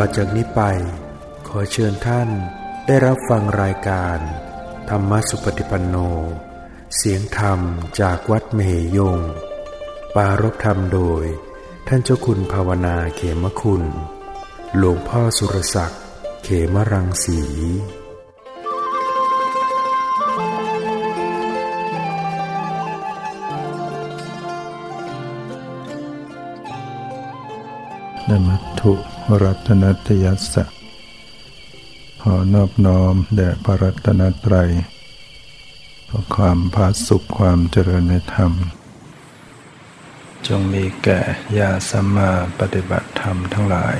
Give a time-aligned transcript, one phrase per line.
[0.00, 0.62] ต่อจากนี้ไป
[1.48, 2.28] ขอเชิญท่าน
[2.86, 4.18] ได้รับฟังรายการ
[4.90, 5.96] ธรรมสุปฏิปันโน
[6.96, 7.60] เสียงธรรม
[8.00, 8.60] จากวัดเม
[8.94, 9.18] หยง
[10.14, 11.24] ปารบธรรมโดย
[11.88, 13.82] ท่านเจ้าคุณภาวนาเขมคุณ
[14.76, 16.02] หลวงพ่อสุรศักดิ์
[16.44, 17.40] เขมรังสี
[28.28, 30.64] นมัตถุ รัตนัตยัสสะ
[32.22, 34.70] ขอนอบน้อมแด่พระรัตนตรัย
[36.06, 38.52] เพราะความพาสุขความเจริญในธรรม
[40.46, 41.20] จงมีแก่
[41.58, 43.96] ญาสัมมาปฏิบัติธรรมทั้งหลาย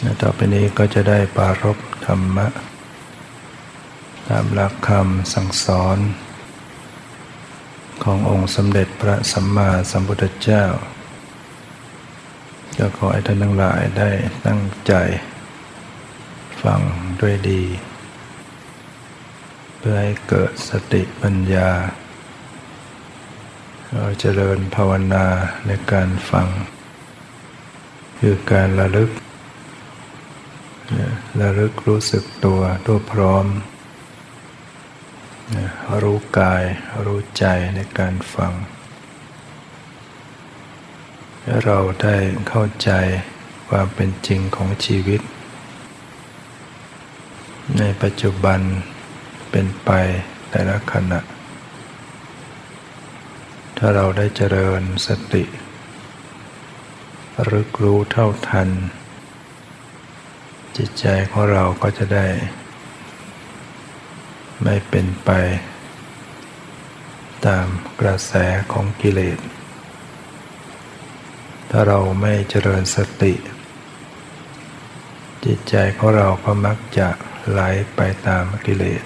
[0.00, 2.46] และต่อไปนี้ก็จะได้ปารบธรรมะ
[4.28, 5.98] ตามหลักคำสั่งสอน
[8.02, 10.64] ขององค์สมเด็จพระสัมมาสัมพุทธเจ้า
[12.82, 14.10] ก็ขอให้ท่านทั้งหลายได้
[14.46, 14.94] ตั้งใจ
[16.62, 16.80] ฟัง
[17.20, 17.62] ด้วยดี
[19.78, 21.70] เพื่อให้เกิดสติปัญญา
[23.92, 25.26] เราเจริญภาวนา
[25.66, 26.46] ในการฟัง
[28.20, 29.10] คือการระลึก
[31.40, 33.46] ระลึกรู้สึกตัวตัวพร้อม
[36.02, 36.64] รู้กาย
[37.04, 38.52] รู้ใจในการฟัง
[41.58, 42.16] เราได้
[42.48, 42.90] เข้าใจ
[43.68, 45.20] ความเป็นจริงของชีวิต
[47.78, 48.60] ในปัจจุบัน
[49.50, 49.90] เป็นไป
[50.50, 51.20] แต่ละขณะ
[53.76, 55.44] ถ้าเราได้เจริญสติ
[57.50, 58.68] รึกรู้เท่าทัน
[60.76, 62.26] จิตใจของเราก็จะได้
[64.62, 65.30] ไม่เป็นไป
[67.46, 67.66] ตาม
[68.00, 68.32] กระแส
[68.72, 69.40] ของกิเลส
[71.70, 73.34] ถ้าเราไม่เจริญสติ
[75.44, 77.08] จิตใจของเราก็มักจะ
[77.50, 77.60] ไหล
[77.94, 79.02] ไปตามกิเลส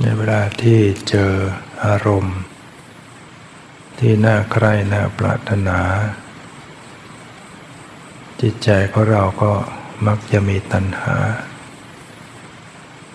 [0.00, 1.32] ในเวลาที่เจอ
[1.84, 2.38] อารมณ์
[3.98, 5.80] ที่น่าใคร่น่าปรารถนา
[8.40, 9.52] จิตใจของเราก็
[10.06, 11.16] มักจะมีตัณหา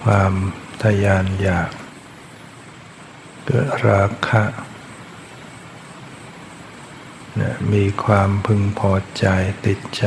[0.04, 0.34] ความ
[0.82, 1.72] ทยานอยาก
[3.46, 4.44] เกิดราคะ
[7.74, 9.26] มีความพึงพอใจ
[9.66, 10.06] ติดใจ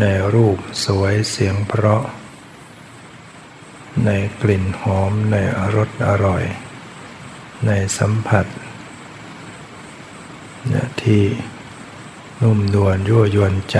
[0.00, 0.04] ใน
[0.34, 2.02] รูปสวยเสียงเพราะ
[4.04, 4.10] ใน
[4.42, 5.36] กลิ่นหอมใน
[5.74, 6.44] รสอร่อย
[7.66, 8.46] ในสัมผัส
[11.02, 11.24] ที่
[12.40, 13.78] นุ่มนวลยั่วยวนใจ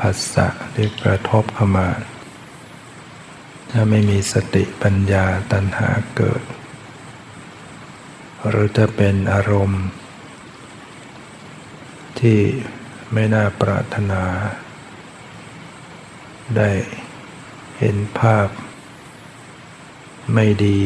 [0.00, 1.88] ผัสสะที่กระทบเข้ามา
[3.70, 6.42] ถ้าไม่มีสติปัญญาตัณหาเกิด
[8.48, 9.84] หรือจะเป็นอารมณ์
[12.20, 12.40] ที่
[13.12, 14.22] ไม่น่าปรารถนา
[16.56, 16.70] ได้
[17.78, 18.48] เห็นภาพ
[20.34, 20.80] ไม่ดี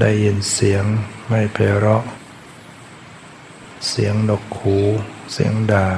[0.00, 0.84] ได้ยินเสียง
[1.28, 2.04] ไม่เพเราะ
[3.88, 4.78] เสียงนกหู
[5.32, 5.88] เสียงด่า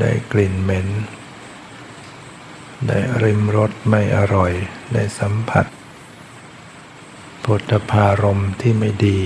[0.00, 0.88] ได้กลิ่นเหม็น
[2.88, 4.52] ได้ริมรสไม่อร่อย
[4.92, 5.66] ได้สัมผัส
[7.44, 9.20] ปุถพารมที่ไม่ดี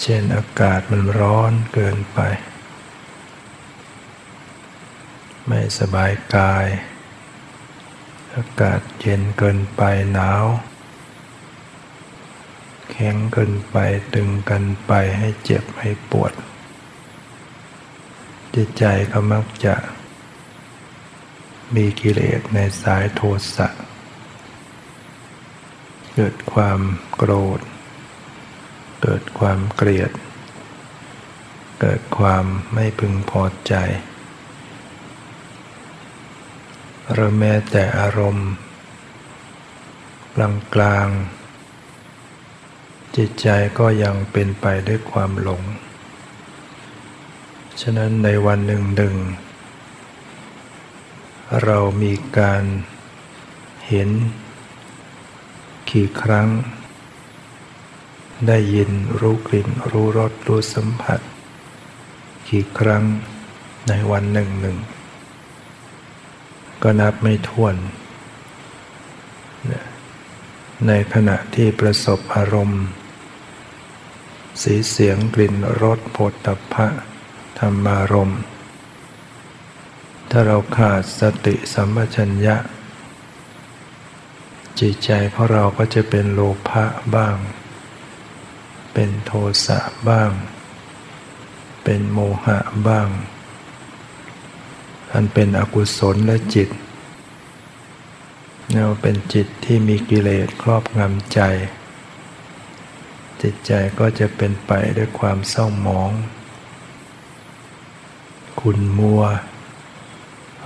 [0.00, 2.20] เช่นอากาศมันร้อนเกินไป
[5.46, 6.66] ไม่สบายกาย
[8.36, 9.82] อากาศเย็นเกินไป
[10.12, 10.44] หนาว
[12.90, 13.76] แข็งเกินไป
[14.14, 16.32] ตึงกันไปให้เจ็บให้ปวด
[18.54, 19.74] จิตใจก็มักจะ
[21.74, 23.20] มีกิเลสในสายโท
[23.56, 23.68] สะ
[26.20, 26.80] เกิดความ
[27.16, 27.60] โกรธ
[29.02, 30.10] เกิดความเกลียด
[31.80, 33.74] เกิดความไม่พึงพอใจ
[37.12, 38.50] หรือแม้แต่อารมณ์
[40.34, 41.08] กลางกลาง
[43.16, 43.48] จิตใจ
[43.78, 45.62] ก็ยังเป็นไปด้วยความหลง
[47.80, 49.16] ฉะนั้นในวันหนึ่งหนึ่ง
[51.64, 52.62] เรามีการ
[53.88, 54.10] เห็น
[55.90, 56.48] กี่ครั้ง
[58.46, 58.90] ได้ยิน
[59.20, 61.20] รู้กลิ่นรู้รสรู้สัมผัส
[62.48, 63.04] กี่ครั้ง
[63.88, 64.78] ในวันหนึ่งหนึ่ง
[66.82, 67.76] ก็นับไม่ถ้วน
[70.86, 72.84] ในขณะที่ประสบอารมณ์
[74.62, 76.86] สีเสียงกลิ่นรสโผฏฐัพพะ
[77.58, 78.40] ธรรมารมณ์
[80.30, 82.56] ถ้าเราขาดสติสัมปชัญญะ
[84.80, 86.84] จิตใจของเราก็จะเป็นโลภะ
[87.14, 87.36] บ้าง
[88.92, 89.32] เป็นโท
[89.66, 89.78] สะ
[90.08, 90.30] บ้าง
[91.84, 93.08] เป็นโมหะบ้าง
[95.12, 96.68] อันเป็นอกุศลและจิต
[98.72, 101.40] เราเป็นจิตที่มีกิเลสครอบงำใจ
[103.42, 106.10] จิตใจก็จะเป็นไปด้วยความเศร้าหมอง
[108.60, 109.22] ขุนมัว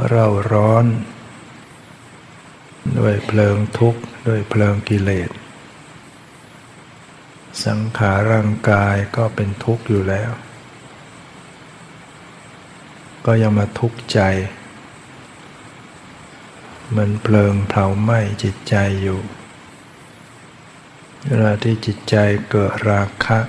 [0.06, 0.84] เร่าร้อน
[2.98, 5.30] ด้วยเพลิงทุกข์ ด้วยเพลิงกิเลส
[7.64, 10.30] สังขารร่างกายก็เป็นทุกข์อยู่แล้ว
[13.26, 14.20] ก็ยังมาทุกข์ใจ
[16.96, 19.20] มันเพลิงเผาไหม้จิตใจอยู่
[21.26, 22.16] เวลาที่จิตใจ
[22.50, 23.40] เกิดราคะ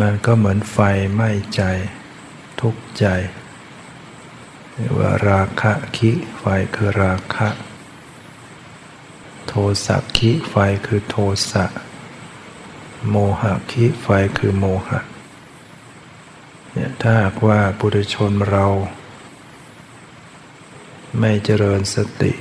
[0.00, 0.78] มันก็เหมือนไฟ
[1.14, 1.62] ไหม้ใจ
[2.60, 3.06] ทุกข์ใจ
[4.98, 7.48] ว่าราคะคิไฟคือราคะ
[9.46, 9.54] โท
[9.86, 10.54] สะคิไฟ
[10.86, 11.16] คือโท
[11.50, 11.64] สะ
[13.08, 14.06] โมหะคิไฟ
[14.38, 15.00] คือโมหะ
[16.72, 18.66] เนี่ยถ้าหากว่าปุถุชนเรา
[21.20, 22.32] ไม่เจริญสติ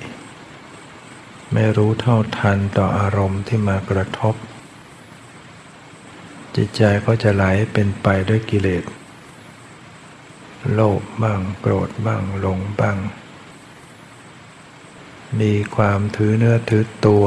[1.53, 4.35] ไม่รู้เท่าทันต่ออารมณ์ที่มากระทบ
[6.55, 7.43] จิตใจก็จะไหล
[7.73, 8.83] เป็นไปด้วยกิเลส
[10.73, 12.97] โลภบ้างโกรธบ้างหลงบ้าง
[15.39, 17.25] มีความถือเนื้อถือตัว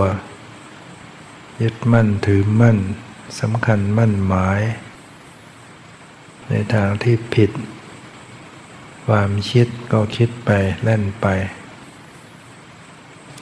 [1.62, 2.78] ยึดมั่นถือมั่น
[3.40, 4.60] สำคัญมั่นหมาย
[6.48, 7.50] ในทางที่ผิด
[9.06, 10.50] ความคิดก็คิดไป
[10.84, 11.26] เล่นไป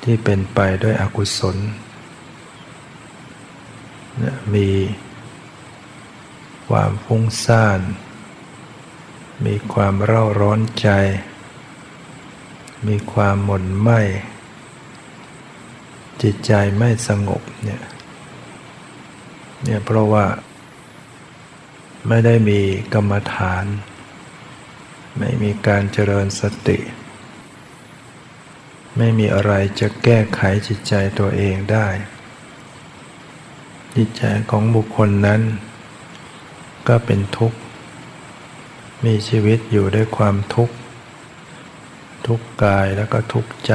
[0.02, 1.56] ที่เป็นไปด้วยอกุศล
[4.54, 4.70] มี
[6.68, 7.80] ความฟุ้งซ่าน
[9.46, 10.88] มีความเร่าร้อนใจ
[12.88, 13.90] มีความหม่นไหม
[16.22, 17.82] จิตใจไม่สงบเนี่ย
[19.62, 20.26] เนี่ยเพราะว่า
[22.08, 22.60] ไม่ได้มี
[22.94, 23.64] กรรมฐาน
[25.18, 26.78] ไม่มีการเจริญสติ
[28.96, 31.88] ไม่มีอะไรจะแก้ไขจิตใจตัวเองได้
[33.96, 35.42] จิตใจของบุคคลนั้น
[36.88, 37.58] ก็เป็นทุกข์
[39.04, 40.74] มีชีวิตอยู่ด้วยความทุกข์
[42.26, 43.74] ทุกกายแล้วก็ทุกข์ใจ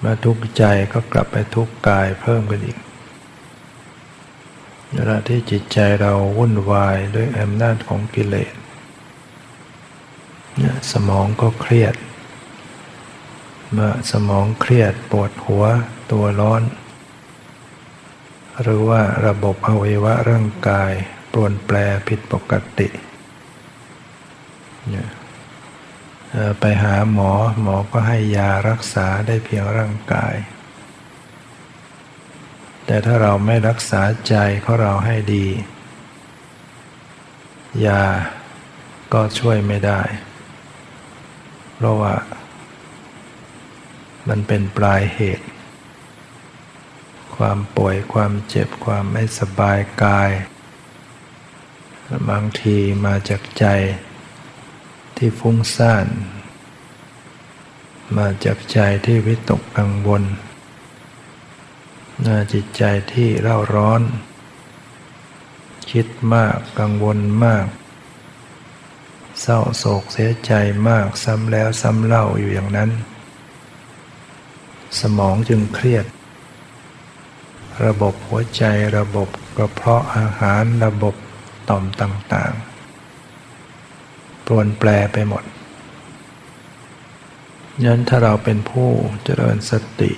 [0.00, 2.78] เมาทุกข์ใจก็กลับไปทุกข์กายเพิ่มกันอีก
[4.92, 8.54] เวลาที่จิตใจเราวุ่นวายด้วยอำนาจของกิเลส
[10.92, 11.94] สมองก็เครียด
[13.72, 15.64] เมื่อสมองเครียดปวดหัว
[16.12, 16.62] ตัวร้อน
[18.62, 20.92] หรือว่าระบบอวัยวะร่างกาย
[21.32, 21.76] ปรวนแปร
[22.08, 22.88] ผิดปกติ
[26.60, 30.34] ไปหาหมอหมอก็ให้ยารักษาได้เพียงร่างกาย
[32.86, 34.34] แต่ถ้าเราไม่รักษาใจ
[34.64, 35.46] ของเราให้ดี
[37.86, 38.04] ยา
[39.12, 40.00] ก็ช่วยไม่ได้
[41.74, 42.14] เพราะว่า
[44.28, 45.46] มันเป็นปลายเหตุ
[47.36, 50.30] ความป่วยความเจ็บความไม่สบายกาย
[52.30, 53.66] บางทีมาจากใจ
[55.16, 56.06] ที่ฟุ้งซ่าน
[58.16, 60.22] มาจากใจที่วิตกกังวล
[62.26, 62.82] น่าจิตใจ
[63.12, 64.02] ที่เร่าร้อน
[65.90, 67.66] คิดมากกังวลมาก
[69.40, 70.52] เศร้าโศกเสียใจ
[70.88, 72.90] มากซ้ำแล้วซ้ำเล่าอยู่อย่างนั้น
[75.00, 76.06] สมองจึงเครียด
[77.86, 78.64] ระบบหัวใจ
[78.98, 81.14] ระบบกระเพาะอาหารระบบ
[81.68, 82.65] ต่อมต่างๆ
[84.46, 85.44] ปรวนแปรไปหมด
[87.84, 88.90] ยันถ้าเราเป็นผู้
[89.24, 90.12] เจริญสติ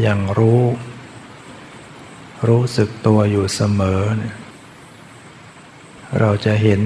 [0.00, 0.62] อย่างรู้
[2.48, 4.36] รู้สึกตัวอยู่เสมอเนี่ย
[6.20, 6.80] เราจะเห็น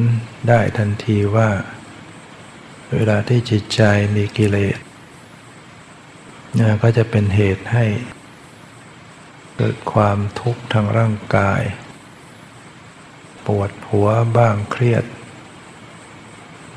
[0.48, 1.50] ได้ทันทีว่า
[2.92, 3.82] เวลาที่จิตใจ
[4.16, 4.78] มีกิเลส
[6.54, 7.86] เนี่ยก็จะเป็นเหตุให้
[9.56, 11.62] เกิดความทุกข์ทางร่างกาย
[13.46, 15.04] ปวดหัวบ้างเครียด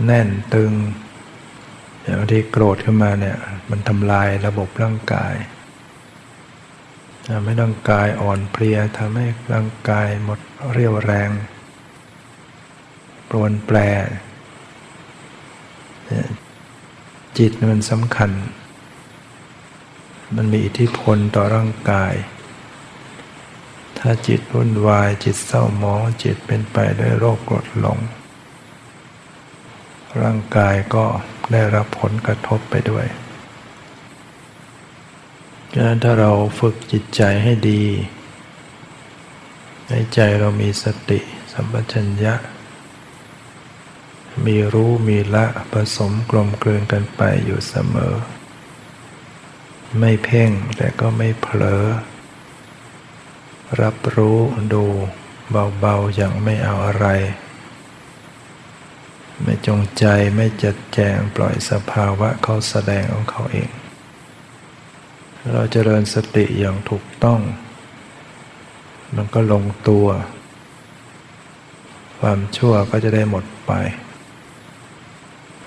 [0.03, 0.71] แน่นตึง
[2.03, 3.37] อย่างทีโกรธขึ้นมาเนี่ย
[3.69, 5.33] มันทำลายระบบร่างกาย
[7.29, 10.39] ทำให้ร่างกายอ่อนเพลียทำให้ร่างกายหมด
[10.71, 11.29] เรี่ยวแรง
[13.29, 13.77] ปรวนแปร
[17.37, 18.31] จิตมันสำคัญ
[20.35, 22.13] มันมีอิทธิพลต่อร่างกาย
[23.99, 27.99] ถ้าจิตวุ่นวายจิตเศร้าหมองจิตเป็นไปด้วยโรคกรดหลง
[30.21, 31.05] ร่างกายก็
[31.51, 33.05] ได้รับผลกระทบไปด้วย
[35.71, 37.83] ดังนั้นถ้าเราฝึกจิตใจให้ดี
[39.89, 41.19] ในใจเรามีสติ
[41.51, 42.33] สัมปชัญญะ
[44.45, 48.13] มีรู้มีละผสมกลมกลืนกันไปอยู่เสมอ
[49.99, 51.83] ไม่เพ่งแต่ก็ไม่เผลอ
[53.81, 54.39] รับรู้
[54.73, 54.83] ดู
[55.79, 57.07] เบาๆอย่างไม่เอาอะไร
[59.43, 63.71] ไม่จงใจไม่จัดแจงปล่อยสภาวะเขาแสดงของเขาเอง
[65.51, 67.41] เราจเจริญสติอย่างถูกต้อง
[69.15, 70.07] มันก็ลงตัว
[72.19, 73.71] ความชั่วก็จะได้หมดไป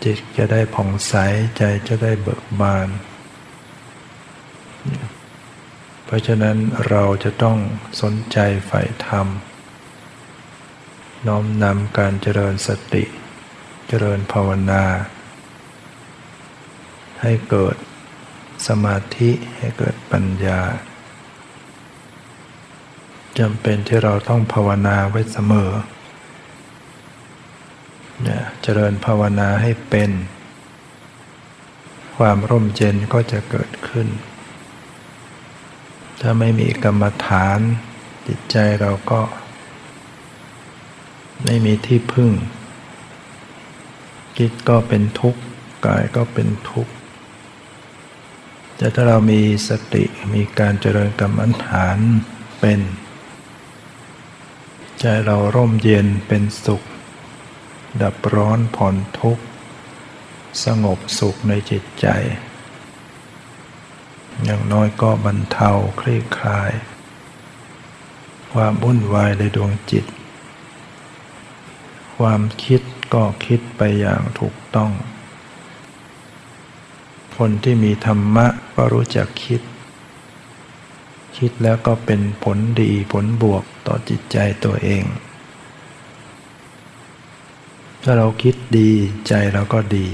[0.04, 1.14] จิตจะได้ผ่องใส
[1.56, 2.88] ใจจะได้เบิกบาน
[6.04, 6.56] เพราะฉะนั้น
[6.88, 7.58] เราจะต้อง
[8.00, 9.26] สนใจใฝ่ธรรม
[11.26, 13.04] น้อมนำการเจริญสติ
[13.90, 14.84] เจริญภาวนา
[17.22, 17.76] ให้เกิด
[18.66, 20.60] สมาธิให้เกิดปัญญา
[23.38, 25.72] จำเป็นที่เราต้องภาวนาไว้เสมอ
[28.22, 30.10] เนี่ยเจริญภาวนาให้เป็น
[32.16, 34.08] ความร่มเย็นก็จะเกิดขึ้น
[36.20, 37.58] ถ้าไม่มีกรรมฐาน
[38.26, 39.20] จิตใจเราก็
[41.44, 42.32] ไม่มีที่พึ่ง
[44.38, 45.40] จิตก็เป็นทุกข์
[45.86, 46.92] กายก็เป็นทุกข์
[48.76, 50.04] แต่ถ้าเรามีสติ
[50.34, 51.98] มีการเจริญกรรมฐาน
[52.60, 52.80] เป็น
[55.00, 56.82] ใจเราร่มเย็นเป็นสุข
[58.02, 59.44] ดับร้อนผ่อนทุกข์
[60.64, 62.06] สงบสุขในจิตใจ
[64.44, 66.72] อย่างน้อยก็บรรเทาคลี่คลาย
[68.52, 70.04] ความวุ่นวายในดวงจิต
[72.16, 72.80] ความคิด
[73.14, 74.92] ก็คิดไปอย่างถูกต้อง
[77.38, 79.62] คนที่มีธรรมะก็รู้จักคิด
[81.38, 85.04] คิดแล้วก็เป็นผลดีผลบวกต่อจิตใจตัวเอง
[88.02, 88.90] ถ้าเราคิดดี
[89.28, 90.08] ใจเราก็ดี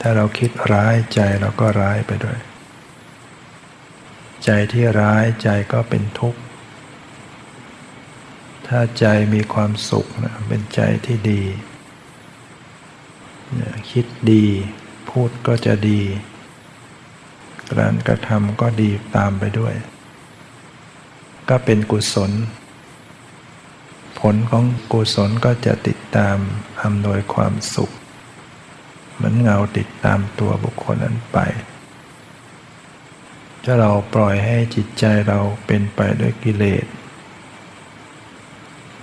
[0.00, 2.38] ถ้าเราคิดร้ายใจเราก็ร้ายไปด้วย
[4.44, 6.40] ใจที่ร้ายใจก็เป็นทุกข์
[8.66, 11.42] ถ้าใจมีความสุขนะเป็นใจที่ดี
[13.90, 14.44] คิดดี
[15.10, 16.00] พูดก็จะดี
[17.78, 19.74] การกระทำก็ดีตามไปด้วย
[21.48, 22.32] ก็เป็นกุศล
[24.18, 26.36] ผลของกุศลก็จะติดตาม
[26.82, 27.90] อำนวยความสุข
[29.14, 31.38] เหมือนเงาติดตามตัวบุคคลนั้นไป
[33.64, 36.86] ถ้าเราปล่อยให้จิตใจเราเป็นไปด้วยกิเลส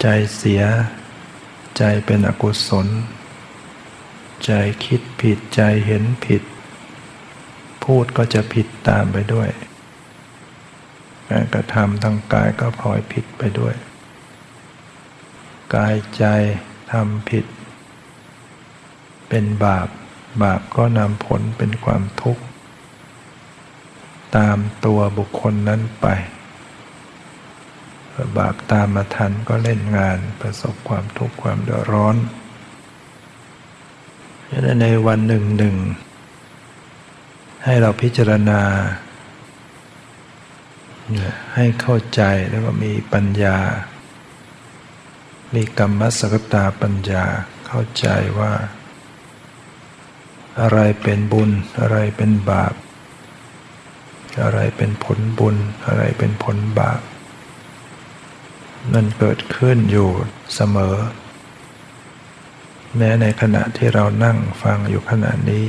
[0.01, 0.63] ใจเสีย
[1.77, 2.87] ใจเป็นอกุศล
[4.45, 4.51] ใจ
[4.85, 6.43] คิดผิดใจเห็นผิด
[7.83, 9.49] พูดก็จะผิดตามไปด้วย
[11.29, 13.75] การกระทำทางกายก็พลอยผิดไปด้วย
[15.75, 16.23] กายใจ
[16.91, 17.45] ทำผิด
[19.29, 19.87] เป็นบาป
[20.43, 22.43] บาปก็นำผลเป็นความทุกข์
[24.37, 26.07] ตามตัวบุคคลนั้นไป
[28.37, 32.36] บาปตามมาทันก็เล่นงานประสบความทุกข์ความเดือดร้อนดังนั้น
[34.81, 35.75] ในวันหนึ่งหนึ่ง
[37.63, 38.61] ให้เราพิจารณา
[41.55, 43.57] ให้เข้าใจแล้วก็มีปัญญา
[45.55, 47.25] มีกรรมสกตาปัญญา
[47.67, 48.07] เข้าใจ
[48.39, 48.53] ว่า
[50.61, 51.49] อะไรเป็นบุญ
[51.79, 52.73] อะไรเป็นบาป
[54.43, 57.01] อะไรเป็นผลบุญ อะไรเป็นผลบาป
[58.93, 60.09] มันเกิดขึ้นอยู่
[60.55, 60.95] เสมอ
[62.95, 65.65] แม้ในขณะที่เรานั่งฟังอยู่ขณะนี้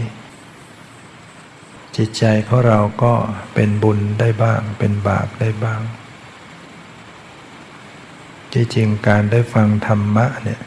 [1.97, 3.15] จิตใจของเราก็
[3.55, 5.81] เป็นบุญได้บ้าง เป็นบาปได้บ้าง
[8.53, 10.61] ที่จริงการได้ฟังธรรมะเนี่ย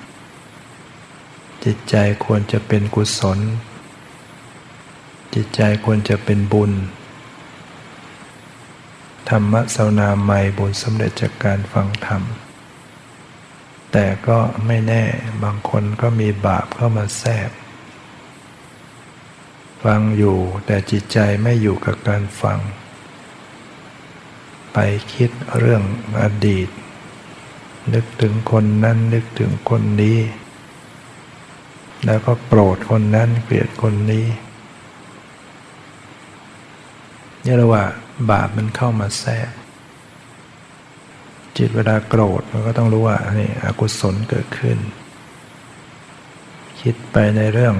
[1.66, 3.40] จิตใจควรจะเป็นกุศล
[5.36, 6.72] จิตใจควรจะเป็นบุญ
[9.30, 12.22] ธรรมะสาวนาใหม่บุญสำเร็จจากการฟังธรรม
[13.92, 15.04] แต่ก็ไม่แน่
[15.44, 17.50] บางคนก็มีบาปเข้ามาแทรก
[19.84, 22.60] ฟังอยู่แต่จิตใจไม่อยู่กับการฟัง
[24.74, 24.78] ไป
[25.14, 25.84] คิดเรื่อง
[26.22, 26.70] อดีต
[27.94, 30.20] นึกถึงคนนั้นนึกถึงคนนี้
[32.06, 34.26] แล้วก็โกรธคนนั้นเกลียดคนนี้
[37.46, 37.86] นี่เรียกว่า
[38.30, 39.50] บาปมันเข้ามาแทรก
[41.64, 44.78] จิตเวลาโกรธมันก็ต้องรู้ว่านี่อกุศลเกิดขึ้น
[46.82, 47.76] คิดไปในเรื่อง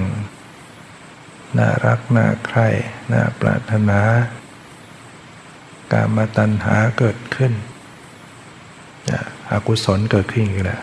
[1.58, 2.68] น่ารัก น่าใคร่
[3.12, 4.00] น่าปรารถนา
[5.92, 7.52] การมาตัณหาเกิดขึ้น
[9.52, 10.82] อกุศลเกิดขึ้นอีกแล้ว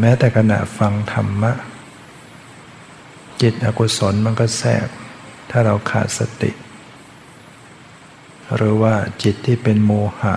[0.00, 1.52] แม้แต่ขณะฟังธรรมะ
[3.42, 4.86] จิตอกุศลมันก็แทรก
[5.50, 6.50] ถ้าเราขาดสติ
[8.56, 10.34] หรือว่าจิตที่เป็นโมหะ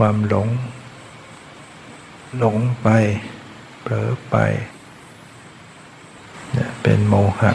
[0.00, 0.48] ความหลง
[2.38, 2.88] หลงไป
[3.82, 4.36] เผลอไป
[6.52, 7.52] เนี่ยเป็นโมหะ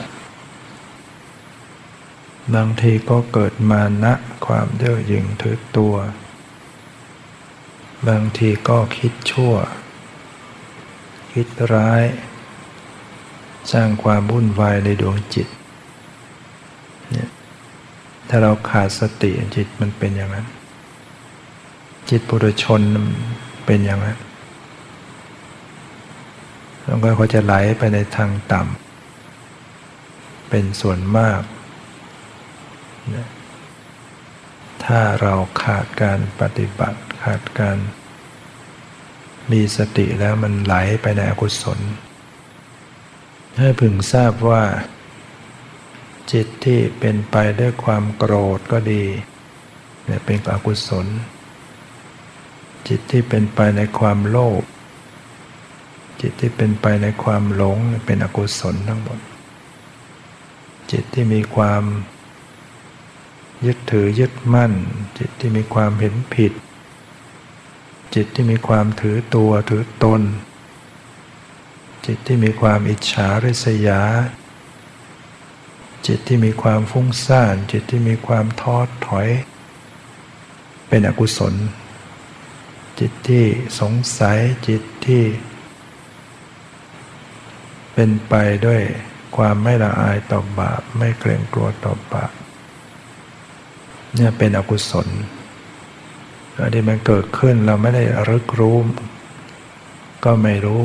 [2.56, 4.14] บางทีก็เกิดมานะ
[4.46, 5.96] ความเย่อหยิ่งถือตัว
[8.08, 9.54] บางทีก็คิดชั่ว
[11.34, 12.04] คิดร้าย
[13.72, 15.48] สร้างความวุ่นวายในดวงจิต
[17.12, 17.30] เนี่ย
[18.30, 20.48] ถ้าเราขาดสติจิตมันเป็นอย่างนั้น
[22.09, 22.81] จิตปุถุชน
[23.65, 24.19] เป็นอย่างนั้น
[26.83, 31.41] แล้วก็เขาจะไหลไปในทางต่ำเป็นส่วนมาก
[34.85, 35.33] ถ้าเรา
[35.63, 37.77] ขาดการปฏิบัติขาดการ
[39.51, 41.79] มีสติแล้วมันไหลไปในอกุศล
[43.59, 44.63] ให้พึงทราบว่า
[46.31, 49.03] จิตที่เป็นไปด้วยความโกรธก็ดี
[50.05, 51.07] เนี่ยเป็นอกุศล
[52.88, 54.63] จิตที่เป็นไปในความโลภ
[56.22, 59.20] จิตที่เป็นไปในความหลงเป็นอกุศลทั้งหมด
[60.92, 61.84] จิตที่มีความ
[63.65, 64.74] ยึดถือยึดมั่น
[65.18, 66.54] จิตที่มีความเห็นผิด
[68.15, 70.22] จิตที่มีความถือตัวถือตน
[72.06, 74.01] จิตที่มีความอิจฉาริษยา
[76.08, 79.27] จิตที่มีความฟุ้งซ่าน จิตที่มีความท้อถอย
[80.88, 81.54] เป็นอกุศล
[83.00, 83.46] จิตที่
[83.80, 85.24] สงสัยจิตที่
[87.94, 88.34] เป็นไป
[88.66, 88.81] ด้วย
[89.38, 92.31] ความไม่ละอายต่อบาป ไม่เกรงกลัวต่อบาป
[94.16, 95.08] เนี่ยเป็นอกุศล
[96.58, 98.77] อันที่มันเกิดขึ้นเราไม่ได้รึกรู้
[100.25, 100.84] ก็ไม่รู้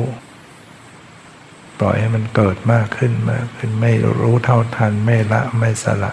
[1.79, 6.11] ปล่อยให้มันเกิดมากขึ้นมากขึ้น ไม่รู้เท่าทันไม่ละไม่สละ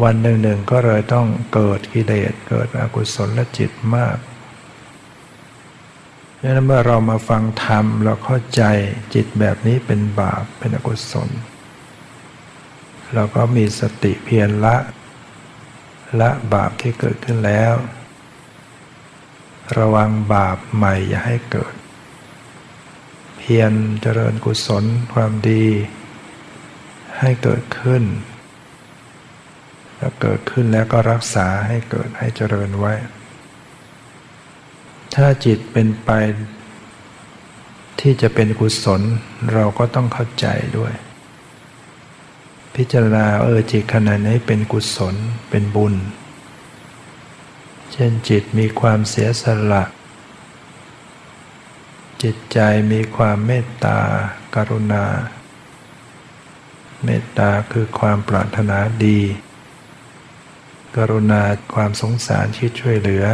[0.00, 4.16] วันหนึ่งหนึ่งก็เลยต้องเกิดกิเลสเกิดอกุศลจิตมาก
[6.40, 8.62] ดังนั้นเมื่อเรามาฟังธรรมเราเข้าใจ
[9.14, 11.30] จิตแบบนี้เป็นบาปเป็นอกุศล
[13.14, 14.76] เราก็มีสติเพียรละ
[16.20, 17.74] ละบาปที่เกิดขึ้นแล้ว
[19.78, 21.74] ระวังบาปใหม่อย่าให้เกิด
[23.38, 25.66] เพียรเจริญกุศลความดี
[27.18, 28.02] ให้เกิดขึ้น
[30.02, 32.92] แล้วเกิดขึ้นแล้วก็รักษาให้เกิดให้เจริญไว้
[35.14, 36.10] ถ้าจิตเป็นไป
[38.00, 39.00] ที่จะเป็นกุศล
[39.52, 40.46] เราก็ต้องเข้าใจ
[40.78, 40.92] ด้วย
[42.74, 45.14] พิจารณาเออจิตขณะนี้เป็นกุศล
[45.50, 45.94] เป็นบุญ
[47.92, 49.84] เช่นจิตมีความเสียสละ
[52.22, 52.58] จิตใจ
[52.92, 53.98] มีความเมตตา
[54.54, 55.04] กรุณา
[57.04, 59.20] เมตตาคือความปรารถนาดี
[60.96, 61.42] กรุณา
[61.74, 63.26] ความสงสารที่ช่วยเหลือ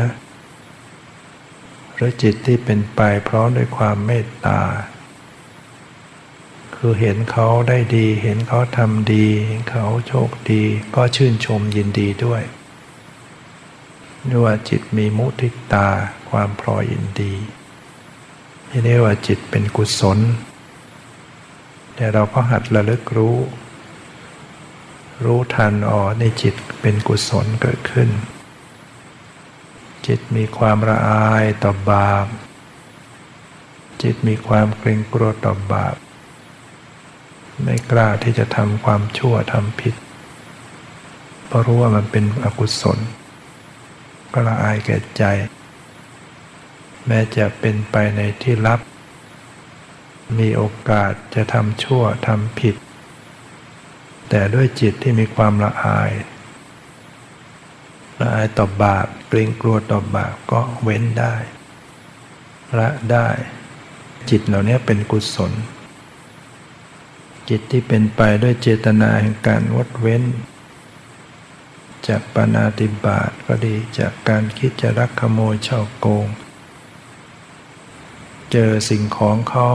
[1.95, 4.61] หรือจิตที่เป็นไปพร้อมด้วยความเมตตา
[6.75, 10.63] คือเห็นเขาได้ดี เห็นเขาทำดีเห็นเขาโชคดี
[10.95, 12.43] ก็ชื่นชมยินดีด้วย
[14.29, 15.89] นี่ว่าจิตมีมุทิตา
[16.31, 17.35] ความพลอยยินดี
[18.69, 20.19] นี่เรียกว่าจิตเป็นกุศล
[21.95, 23.37] แต่เราก็หัดระลึกรู้
[25.25, 28.11] รู้ทันอ๋อในจิตเป็นกุศลเกิดขึ้น
[30.07, 32.27] จิตมีความละอายต่อบาป
[34.03, 35.97] จิตมีความเกรงกลัวต่อบาป
[37.63, 39.95] ไม่กล้าที่จะทำความชั่วทำผิด
[41.47, 42.99] เพราะรู้ว่ามันเป็นอกุศล
[44.33, 45.25] ก็ละอายแก่ใจ
[47.07, 48.81] แม้จะเป็นไปในที่ลับ
[50.39, 52.77] มีโอกาสจะทำชั่วทำผิด
[54.29, 56.13] แต่ด้วยจิตที่มีความละอาย
[58.21, 61.35] ละอายต่อบาปเกรงกลัวต่อบาปก็เว้นได้
[62.79, 63.29] ละได้
[64.31, 65.53] จิตเหล่านี้เป็นกุศล
[67.49, 70.23] จิตที่เป็นไปด้วยเจตนาแห่งการวดเว้น
[72.09, 76.27] จากปานาติบาตก็ดีจากการคิดจะรักขโมยช่อโกง
[78.53, 79.67] เจอสิ่งของเขา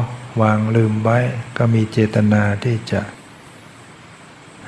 [0.41, 1.19] วางลืมไว้
[1.57, 3.01] ก็มีเจตนาที่จะ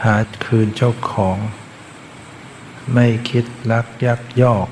[0.04, 1.38] หาคืนเจ้าของ
[2.94, 4.68] ไม่คิดลักยักยอก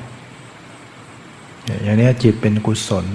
[1.82, 3.06] อย่างนี้จิตเป็นกุศล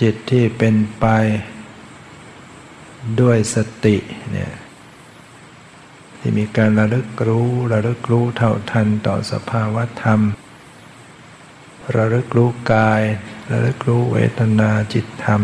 [0.00, 1.06] จิตที่เป็นไป
[3.20, 3.96] ด้วยสติ
[4.30, 4.52] เนี่ย
[6.18, 10.20] ที่มีการระลึกรู้ระลึกรู้เท่าทันต่อสภาวะธรรม
[11.96, 13.02] ระลึกรู้กาย
[13.50, 15.42] ระลึกรู้เวทนาจิตธรรม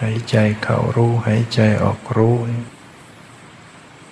[0.00, 2.36] หายใจเข้ารู้หายใจออกรู้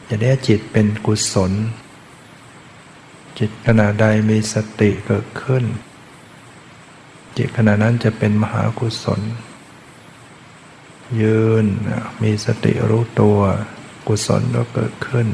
[0.09, 1.53] อย่างนี้จิตเป็นกุศล
[3.39, 5.65] จิตขณะใดมีสติเกิดขึ้น
[7.37, 9.21] จิตขณะนั้นจะเป็นมหากุศล
[11.23, 11.65] ยืน
[12.23, 13.41] มีสติรู้ตัว
[14.09, 15.29] กุศลก็เกิดขึ้น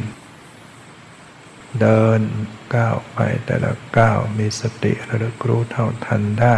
[1.80, 2.20] เดิน
[2.74, 6.56] ก้าวไปแต่ละก้าวมีสติระลึกรู้เท่าทันได้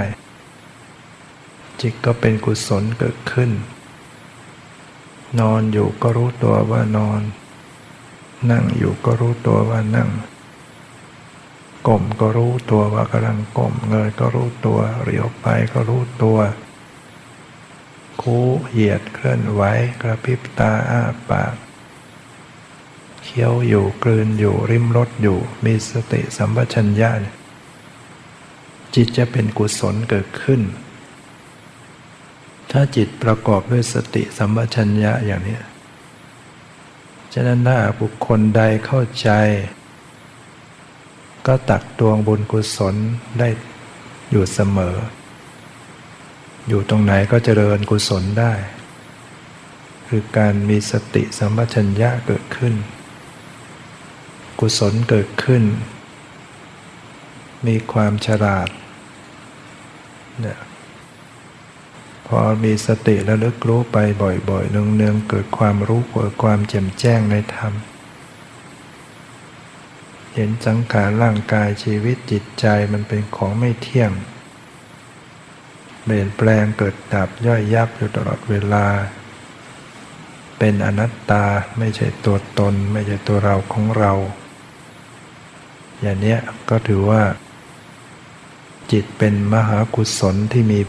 [1.81, 3.51] จิตก็เป็นกุศลเกิดขึ้น
[5.41, 7.21] นอนอยู่ก็รู้ตัวว่านอน
[8.51, 10.11] นั่งอยู่ก็รู้ตัวว่านั่ง
[11.87, 16.39] ก้มก็รู้ตัวว่ากำลังก้มเงยก็รู้ตัวเรียวไปก็รู้ตัว
[18.23, 18.39] คู
[18.71, 19.63] เหยียดเคลื่อนไหว
[20.03, 21.55] กระพริบตาอ้าปาก
[23.23, 27.11] เคี้ยวอยู่กลืนอยู่ริมรถอยู่มีสติสัมปชัญญะ
[28.95, 30.61] จิตจะเป็นกุศลเกิดขึ้น
[32.71, 35.59] ถ้าจิตประกอบด้วยสติสัมปชัญญะอย่างนี้
[37.35, 39.31] ฉะนั้นถ้าบุคคลใดเข้าใจ
[41.47, 42.95] ก็ตักตวงบุญกุศล
[43.39, 43.49] ได้
[44.31, 44.97] อยู่เสมอ
[46.69, 48.53] อยู่ตรงไหนก็เจริญกุศลได้
[50.09, 52.75] คือการมีสติสัมปชัญญะเกิดขึ้น
[54.61, 55.63] กุศลเกิดขึ้น
[57.67, 58.69] มีความฉลาด
[60.41, 60.59] เนี่ย
[62.27, 67.73] พอมีสติและลึกรู้ไปบ่อยๆเนืองๆเกิดความรู้เกิดความแจ่มแจ้งในธรรม
[70.35, 74.13] เห็นสังขารร่างกายชีวิตจิตใจมันเป็นของไม่เที่ยง
[76.03, 78.87] เปลี่ยนแปลงเกิดดับย่อยยับอยู่ตลอดเวลา
[80.59, 81.45] เป็นอนัตตา
[81.79, 84.13] ไม่ใช่ตัวตน ไม่ใช่ตัวเราของเรา
[86.01, 86.37] อย่างนี้
[86.69, 87.23] ก็ถือว่า
[88.93, 90.81] จิตเป็นมหากุศลที่มี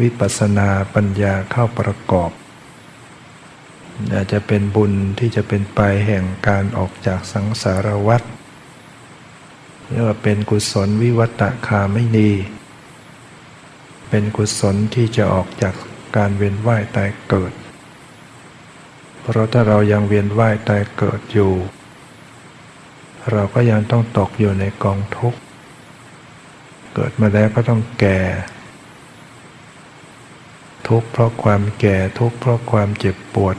[0.00, 2.30] วิปัสสนาปัญญาเข้าประกอบ
[4.14, 8.22] อาจจะเป็นบุญที่จะเป็นไปแห่งการออกจากสังสารวัฏ
[9.86, 12.32] เรียกว่าเป็นกุศลวิวัตคาไม่ดี
[14.10, 15.74] เป็นกุศลที่จะออกจาก
[16.16, 17.52] การเวียนว่ายตายเกิด
[19.20, 21.52] เพราะถ้าเรายังเวียนว่ายตายเกิดอยู่
[23.32, 25.38] เราก็ยังต้องตกอยู่ในกองทุกข์
[26.94, 28.20] เกิดมาแล้วก็ต้องแก่
[30.88, 33.56] ทุกข์เพราะความแก่ทุกข์เพราะความเจ็บปวด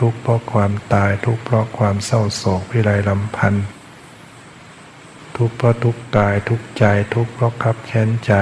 [0.00, 3.66] ทุกข์เพราะความตายทุกข์เพราะความเศร้าโศกพิไรลำพันธ์
[5.36, 8.32] ทุกข์เพราะทุกข์กายทุกข์ใจทุกข์เพราะขับแค้นใจ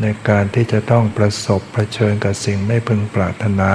[0.00, 3.72] ในการที่จะต้องประสบเผชิญกับสิ่งไม่พึงปรารถนา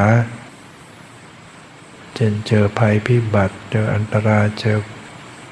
[2.16, 4.78] เช่นเจอภัยพิบัติเจออันตรายเจอ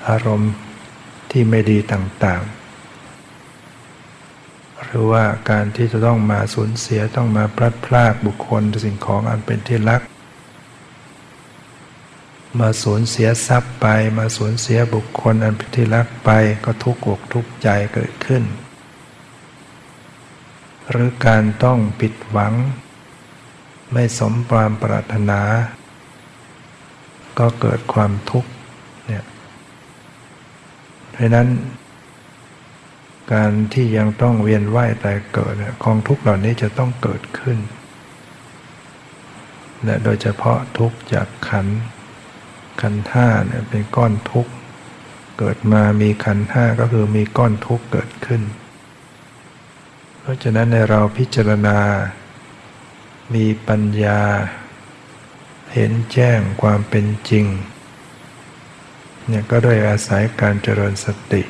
[0.07, 0.53] อารมณ์
[1.31, 2.56] ที่ไม่ดีต่างๆ
[4.87, 10.01] หรือว่าการที่จะต้องมาสูญเสียต้องมาพลัดพรากบุคคลสิ่งของอันเป็นที่รัก
[12.59, 16.29] มาสูญเสียทรัพย์ไป มาสูญเสียบุคคลอันเป็นที่รักไป
[16.65, 18.43] ก็ทุกข์อกทุกข์ใจเกิดขึ้น
[20.89, 22.53] หรือการต้องผิดหวัง
[23.93, 25.41] ไม่สมความปรารถนา
[27.39, 28.49] ก็เกิดความทุกข์
[29.07, 29.25] เนี่ย
[31.11, 31.47] เพราะนั้น
[33.33, 37.59] การที่ยังต้องเวียนว่ายตายเกิดกองทุกข์เหล่านี้จะต้องเกิดขึ้น
[39.83, 41.67] และโดยเฉพาะทุกข์จากขัน
[42.81, 44.51] ขันห้าเนี่ยเป็นก้อนทุกข์
[45.37, 48.41] เกิดมามีขันห้าก็คือมีก้อนทุกข์เกิดขึ้น
[50.21, 51.79] เพราะฉะนั้นในเราพิจารณา
[53.35, 54.21] มีปัญญา
[55.73, 57.45] เห็นแจ้งความเป็นจริง
[59.27, 61.41] เนี่ยก็ด้วยอาศัยการเจริญสติ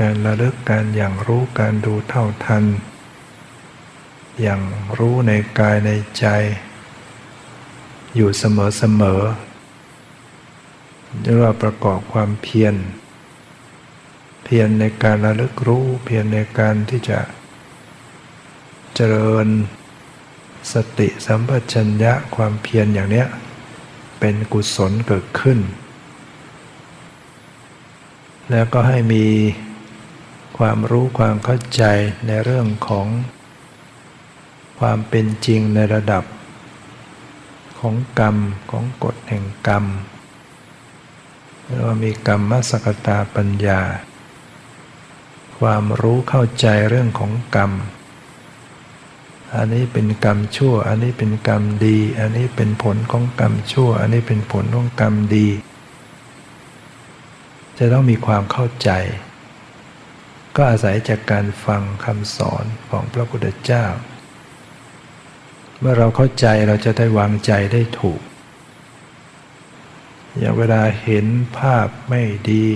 [0.00, 2.64] การระลึกการอย่างรู้การดูเท่าทัน
[4.42, 4.60] อย่าง
[4.98, 6.26] รู้ในกายในใจ
[8.14, 9.22] อยู่เสมอเสมอ
[11.20, 12.74] เรียกว่าประกอบความเพียร
[14.44, 17.20] เพียรในการระลึกรู้ เพียรในการที่จะ
[18.94, 19.46] เจริญ
[20.72, 23.26] สติสัมปชัญญะความเพียรอย่างเนี้ย
[24.20, 25.58] เป็นกุศลเกิดขึ้น
[28.50, 29.24] แล้วก็ให้มี
[30.58, 31.84] ความรู้ความเข้าใจ
[32.26, 33.06] ในเรื่องของ
[34.80, 36.24] ความเป็นจริงในระดับ
[37.78, 38.36] ของกรรม
[38.70, 39.84] ของกฎแห่งกรรม
[41.64, 43.80] เรียกว่ามีกรรมมสกตาปัญญา
[45.58, 47.72] ความรู้เข้าใจเรื่องของกรรม
[49.56, 55.48] อันนี้เป็นกรรมชั่ว อันนี้เป็นกรรมดี อันนี้เป็นผลของกรรมชั่ว อันนี้เป็นผลของกรรมดี
[57.78, 58.90] จะต้องมีความเข้าใจ
[60.56, 63.86] ก็อาศัยจากการฟังคำสอนของพระพุทธเจ้า
[65.78, 68.20] เมื่อเราเข้าใจเราจะได้วางใจได้ถูก
[70.38, 71.26] อย่างเวลาเห็น
[71.58, 72.66] ภาพไม่ดี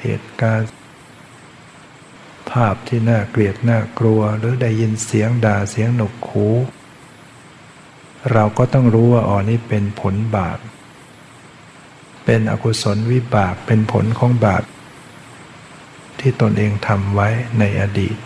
[0.00, 0.70] เหตุการณ์
[2.52, 6.48] ภาพที่น่าเกลียดน่ากลัวหรือได้ยินเสียงด่าเสียงหนกหู
[8.32, 10.58] เราก็ต้องรู้ว่าอ๋อนี่เป็นผลบาป
[12.24, 14.62] เป็นอกุศลวิบากเป็นผลของบาป
[16.20, 17.28] ที่ตนเองทำไว้
[17.58, 18.16] ในอดีต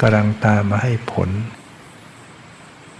[0.00, 1.30] กำลังตามมาให้ผล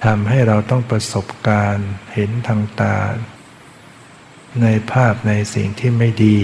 [0.04, 2.98] ทำให้เราต้องประสบการณ์เห็นทางตา
[4.62, 6.38] ในภาพในสิ่งที่ไม่ดี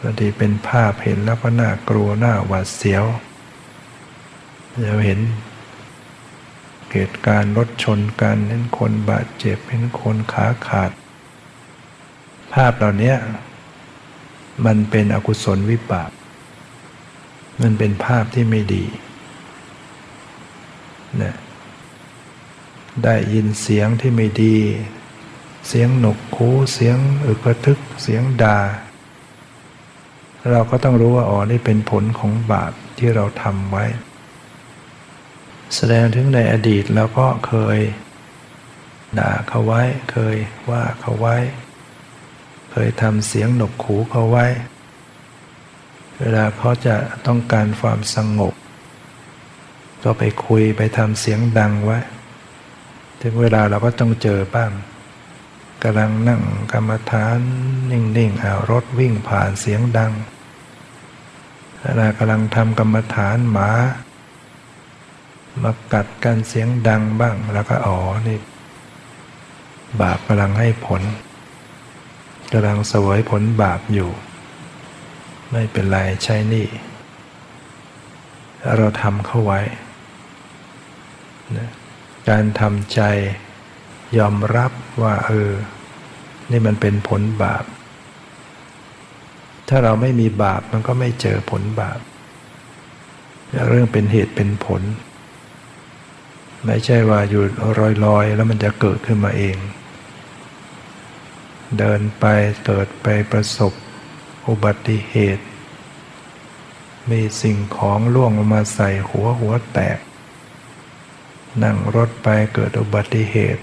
[0.00, 3.04] บางทีเป็นภาพเห็นแล้วก็น่ากลัวน่าหวาดเสียว
[4.80, 5.20] เราเห็น
[6.92, 10.90] เหตุการณ์รถชนกันเห็นคนบาดเจ็บเห็นคนขาขาด
[12.54, 13.14] ภาพเหล่านี้
[14.66, 16.10] มันเป็นอกุศลวิบาก
[17.62, 18.84] มันเป็นภาพที่ไม่ดี
[21.22, 21.34] นะ
[23.04, 24.56] ได้ยินเสียงที่ไม่ดี
[25.68, 26.96] เสียงหนกคูเสียง
[27.26, 28.58] อึกระทึก เสียงด่า
[30.50, 33.84] เราก็ต้องรู้ว่าอ๋อนี่เป็นผลของบาปที่เราทำไว้
[35.74, 37.78] แสดงถึงในอดีตเราก็เคย
[39.18, 40.36] ด่าเขาไว้ เคย
[40.70, 41.36] ว่าเขาไว้
[42.70, 44.46] เคยทำเสียงหนกขูเขาไว้
[46.18, 48.54] เวลาเขาจะต้องการความสงบ
[50.02, 51.98] ก็ไปคุยไปทำเสียงดังไว้
[53.20, 54.72] ถึงเวลาเราก็ต้องเจอบ้าง
[55.82, 57.38] กำลังนั่งกรรมฐาน
[57.90, 60.12] นิ่งๆเอารถวิ่งผ่านเสียงดัง
[61.82, 63.70] ขณะกำลังทำกรรมฐานหมา
[65.62, 68.38] มากัดกันเสียงดังบ้างแล้วก็อ๋อนี่
[70.00, 71.02] บาปกำลังให้ผล
[72.52, 74.10] กำลังสวยผลบาปอยู่
[75.52, 76.66] ไม่เป็นไรใช่นี่
[78.76, 79.60] เราทำเข้าไว้
[82.28, 83.00] การทำใจ
[84.18, 85.50] ยอมรับว่าเออ
[86.50, 87.64] นี่มันเป็นผลบาป
[89.68, 92.00] ถ้าเราไม่มีบาปมันก็ไม่เจอผลบาป
[93.68, 94.82] เรื่องเป็นเหตุเป็นผล
[96.66, 97.42] ไม่ใช่ว่าอยู่
[98.04, 99.56] ลอยๆ แล้วมันจะเกิดขึ้นมาเอง
[101.78, 102.24] เดินไป
[102.66, 103.72] เกิดไปประสบ
[104.46, 105.44] อุบัติเหตุ
[107.10, 109.98] มีสิ่งของล่วงลงมาใส่หัวหัวแตก
[111.62, 113.62] นั่งรถไปเกิดอุบัติเหตุ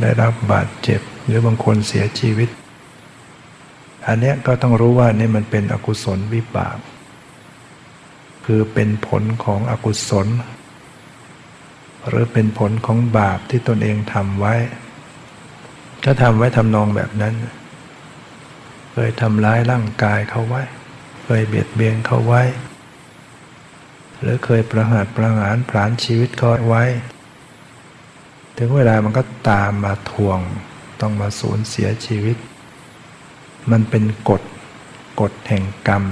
[0.00, 2.48] ได้รับบาดเจ็บหรือบางคนเสียชีวิต
[4.06, 6.78] อันนี้ก็ต้องรู้ว่านี่มันเป็นอกุศลวิบาก
[8.44, 10.28] คือเป็นผลของอกุศล
[12.08, 14.54] หรือเป็นผลของบาปที่ตนเองทำไว้
[16.04, 17.34] ก็ทำไว้ทำนองแบบนั้น
[18.92, 20.62] เคยทำร้ายร่างกายเขาไว้
[21.24, 22.42] เคยเบียดเบียนเขาไว้
[24.20, 26.84] หรือเคยประหารประหารผลาญชีวิตเขาไว้
[28.58, 30.38] ถึงเวลามันก็ตามมาทวง
[31.00, 32.36] ต้องมาสูญเสียชีวิต
[33.70, 34.42] มันเป็นกฎ
[35.20, 36.02] กฎแห่งกรรม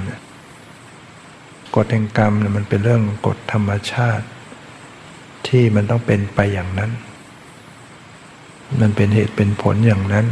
[1.75, 4.25] กฎแห่งกรรมเนี่ยมันเป็นเรื่องกฎธรรมชาติ
[5.47, 6.91] ที่มันต้องเป็นไปอย่างนั้น
[8.79, 10.25] มันเป็นเหตุเป็นผลอย่างนั้น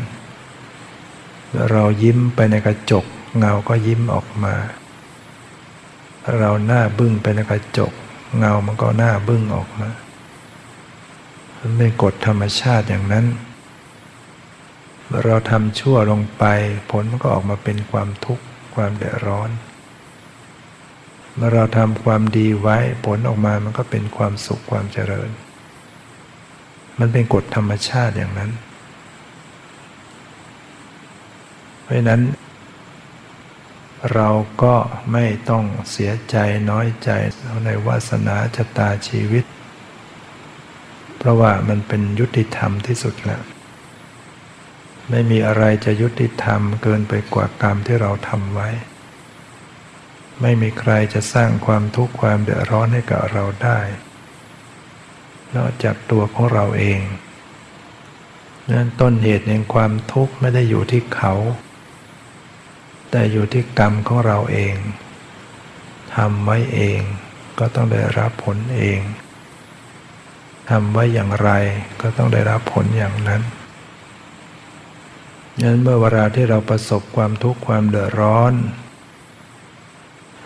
[1.71, 3.05] เรายิ้มไปในกระจก
[3.37, 4.55] เงาก็ยิ้มออกมา
[6.37, 7.91] เราหน้าบึ้งไปในกระจก
[8.37, 9.89] เงามันก็หน้าบึ้งออกมา
[11.59, 13.25] มันเป็นกฎธรรมชาติอย่างนั้น
[15.25, 16.43] เราทำชั่วลงไป
[16.91, 18.43] ผลมันก็ออกมาเป็นความทุกข์
[18.75, 19.49] ความเดือดร้อน
[21.35, 25.29] เมื่อเราทำความดีไว้ผลออกมามันก็เป็นความสุขความเจริญ
[26.99, 28.51] มันเป็นกฎธรรมชาติอย่างนั้น
[31.81, 32.21] เพราะนั้น
[34.13, 34.29] เรา
[34.63, 34.75] ก็
[35.13, 36.35] ไม่ต้องเสียใจ
[36.69, 37.09] น้อยใจ
[37.65, 39.45] ในวาสนาชะตาชีวิต
[41.17, 43.41] เพราะว่ามันเป็นยุติธรรมที่สุดแล้ว
[45.09, 48.69] ไม่มีอะไรจะยุติธรรมเกินไปกว่ากรรมที่เราทำไว้
[50.41, 53.79] ไม่มีใครจะสร้างความทุกข์ความเดือดร้อนให้กับเราได้
[55.55, 56.99] นอกจากตัวของเราเอง
[58.71, 61.33] นั้นต้นเหตุแห่งความทุกข์ไม่ได้อยู่ที่เขา
[63.11, 64.75] แต่อยู่ที่กรรมของเราเอง
[66.15, 66.99] ทำไว้เอง
[67.59, 68.99] ก็ต้องได้รับผลเอง
[70.69, 71.49] ทำไว้อย่างไร
[72.01, 73.41] ก็ต้องได้รับผลอย่างนั้น
[75.63, 78.53] นั้นเมื่อเวลาที่เราประสบความทุกข์ความเดือดร้อน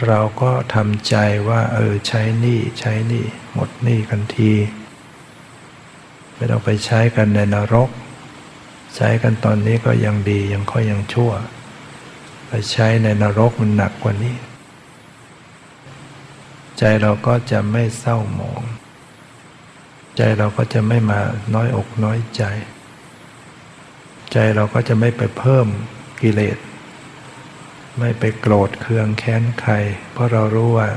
[0.08, 1.16] เราก็ทำใจ
[1.50, 4.52] ว่า เออใช้หนี้ใช้หนี้หมดหนี้กันที
[6.36, 7.90] ไม่ต้องไปใช้กันในนรก
[8.96, 11.32] ใช้กันตอนนี้ก็ยังดียังค่อยยังชั่ว
[12.48, 14.36] ไปใช้ในนรกมันหนักกว่านี้
[16.78, 18.64] ใจเราก็จะไม่เศร้าหมอง
[20.18, 21.20] ใจเราก็จะไม่มา
[21.54, 22.44] น้อยอกน้อยใจ
[24.32, 25.68] ใจเราก็จะไม่ไปเพิ่ม
[26.22, 26.58] กิเลส
[28.00, 29.74] ไม่ไปโกรธเคืองแค้นใคร
[30.12, 30.90] เพราะเรารู้ว่า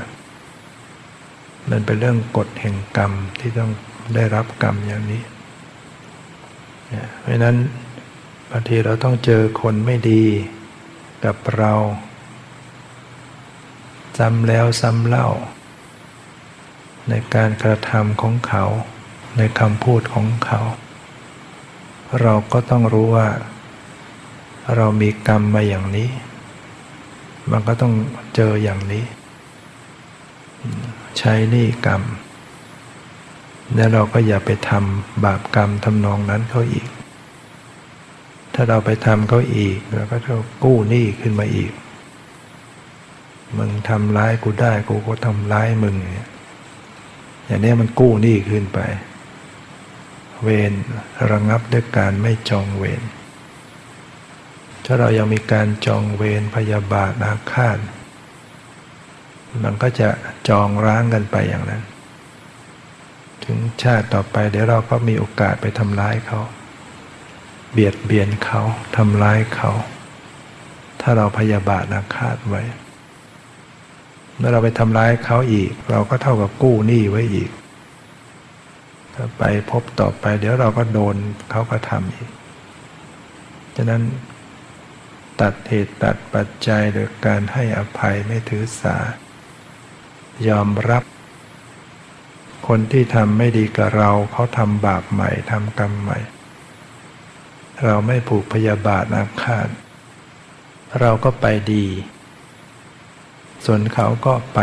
[1.69, 3.71] มันเป็นเรื่องกฎแห่งกรรมที่ต้อง
[4.15, 5.23] ได้รับกรรมอย่างนี้
[7.19, 7.57] เพราะนั้น
[8.49, 10.23] บางทีเราต้องเจอคนไม่ดี
[11.25, 11.73] กับเรา
[14.17, 15.27] ซ้ำแล้วซ้ำเล่า
[17.09, 18.63] ในการกระทำของเขา
[19.37, 20.59] ในคำพูดของเขา
[22.21, 23.27] เราก็ต้องรู้ว่า
[24.75, 26.09] เรามีกรรมมาอย่างนี้
[27.51, 27.93] มันก็ต้อง
[28.35, 29.05] เจออย่างนี้
[31.17, 32.01] ใช้นี่กรรม
[33.75, 36.87] แล้วเราก็อย่าไปทำบาปกรรมทำนองนั้นเขาอีก
[38.53, 41.71] ถ้าเราไปทำเขาอีกเราก็จะกู้หนี้ขึ้นมาอีก
[43.57, 45.95] มึงทำร้ายกูได้กูก็ทำร้ายมึง
[47.45, 48.79] อย่างนี้มันกู้หนี้ขึ้นไป
[50.43, 50.73] เวร
[51.31, 53.01] ระงับด้วยการไม่จองเวร
[54.85, 57.79] ถ้าเรายังมีการจองเวรพยาบาทอาฆาต
[59.63, 60.09] มันก็จะ
[60.49, 61.83] จองร้างกันไปอย่างนั้น
[63.49, 66.39] ถึงชาติต่อไป เดี๋ยวเราก็มีโอกาสไปทำร้ายเขา
[67.71, 68.61] เบียดเบียนเขา
[68.97, 69.71] ทำร้ายเขา
[71.01, 72.61] ถ้าเราพยาบาทอาฆาตไว้
[74.37, 77.51] เมื่อเราไปทำร้ายเขาอีก เราก็เท่ากับกู้หนี้ไว้อีก
[79.13, 81.15] ถ้าไปพบต่อไป เดี๋ยวเราก็โดน
[81.51, 82.29] เขาก็ทำอีก
[83.75, 84.01] ฉะนั้น
[85.41, 88.97] ตัดเหตุตัดปัจจัยโดยการให้อภัยไม่ถือสา
[90.47, 91.03] ยอมรับ
[92.73, 96.19] คนที่ทำไม่ดีกับเราเขาทำบาปใหม่ทำกรรมใหม่
[97.85, 99.67] เราไม่ผูกพยาบาทอาฆาต
[100.99, 101.85] เราก็ไปดี
[103.65, 104.59] ส่วนเขาก็ไป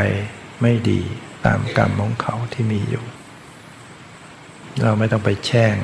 [0.62, 1.00] ไม่ดี
[1.46, 3.04] ตามกรรมของเขาที่มีอยู่
[4.82, 5.76] เราไม่ต้องไปแช่ง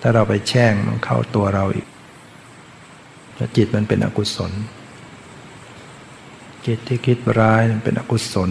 [0.00, 1.86] ถ้าเราไปแช่งมันเข้าตัวเราอีก
[3.56, 4.52] จิตมันเป็นอกุศล
[6.66, 8.50] จิตที่คิดร้ายมันเป็นอกุศล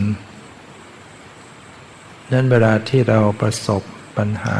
[2.31, 3.83] นั้นเวลาที่เราประสบ
[4.17, 4.59] ปัญหา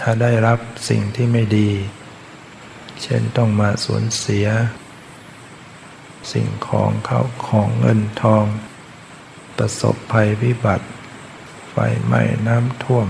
[0.00, 1.70] ถ้าได้รับสิ่งที่ไม่ดี
[3.02, 4.46] เช่นต้องมาสูญเสีย
[6.32, 8.44] สิ่งของเขาของเงินทอง
[9.56, 10.86] ประสบภัยวิบัติ
[11.70, 13.06] ไฟไหม้น้ำท่วม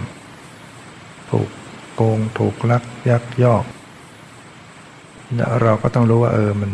[1.31, 1.49] ถูก
[1.95, 3.65] โกงถูกลักยักยอก
[5.63, 6.73] เราก็ต้องรู้ว่าเออมัน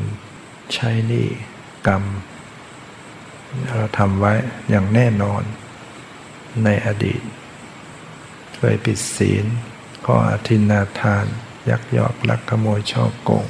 [0.74, 1.26] ใช่นี่
[1.86, 2.02] กรรม
[3.68, 4.32] เราทำไว้
[4.70, 5.42] อย่างแน่นอน
[6.64, 7.22] ในอดีต
[8.56, 9.44] เคยปิดศีล
[10.04, 11.24] ข้ออธินาทาน
[11.70, 13.46] ยักยอกลักขโมยช่อโกง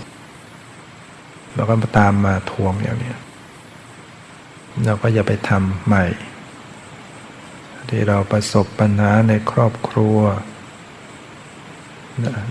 [1.54, 3.14] เราก็มาตามมาทวงอย่างนี้
[4.84, 6.04] เราก็อย่าไปทำใหม่
[7.88, 10.18] ที่เราประสบปัญหาในครอบครัว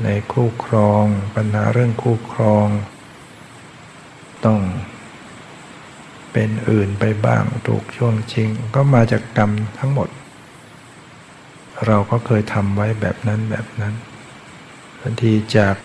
[0.03, 2.67] ในคู่ครอง ปัญหาเรื่องคู่ครอง
[4.45, 4.59] ต้อง
[6.32, 10.10] เป็นอื่นไปบ้างถูกช่วงชิง ก็มาจากกรรมทั้งหมด
[11.86, 13.94] เราก็เคยทำไว้แบบนั้นแบบนั้น
[15.00, 15.76] บางทีจาก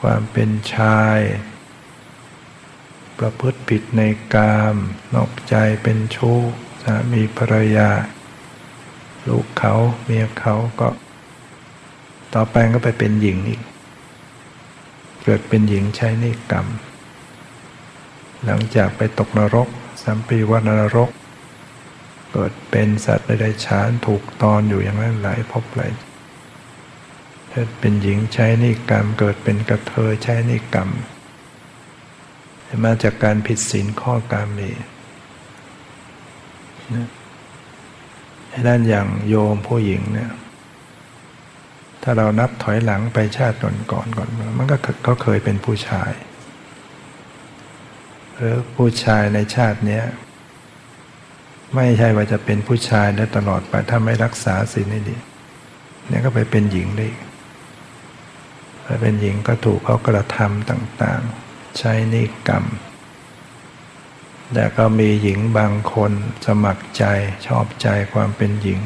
[0.00, 1.18] ความเป็นชาย
[3.18, 4.02] ประพฤติผิดใน
[4.34, 4.76] กาม
[5.14, 6.38] นอกใจเป็นชู้
[6.82, 7.90] สามีภรรยา
[9.28, 10.88] ลูกเขาเมียเขาก็
[12.34, 13.62] ต่อไปก็ไปเป็นหญิงอีก
[15.24, 16.66] เกิดเป็นหญิงใช้ในกรรม
[18.46, 19.68] หลังจากไปตกนรก
[20.02, 21.10] สัมปีวัานรก
[22.32, 25.92] เกิดเป็นสัตว์ใดๆฉานถูกตอนอยู่อย่างนั้นหลายพบหลาย
[27.50, 30.88] เกิดเป็นหญิงใช้นิกรรม เกิดเป็นกระเทยใช้นิกรรม
[32.84, 34.74] มาจากการผิดศีลข้อกรรมนี้
[38.66, 40.30] ด้านอย่างโยมผู้หญิงเนี่ย
[42.02, 44.28] ถ้าเรานับถอยหลังไปชาติก่อนก่อนก่อน
[44.58, 46.12] มันก็เขาเคยเป็นผู้ชาย
[48.36, 50.00] หรือผู้ชายในชาตินี้
[51.74, 55.16] ไม่ใช่ว่าจะเป็นผู้ชายได้ตลอดไปถ้าไม่รักษาศีลให้ดี
[56.08, 57.08] เนี่ยก็ไปเป็นหญิงได้
[58.84, 62.64] ถ้าเป็นหญิงก็ถูกเขากระทำต่างๆ ใช้นิกรรม
[64.54, 66.12] แต่ก็มีหญิงบางคน
[66.46, 67.04] สมัครใจ
[67.46, 68.80] ชอบใจความเป็นหญิง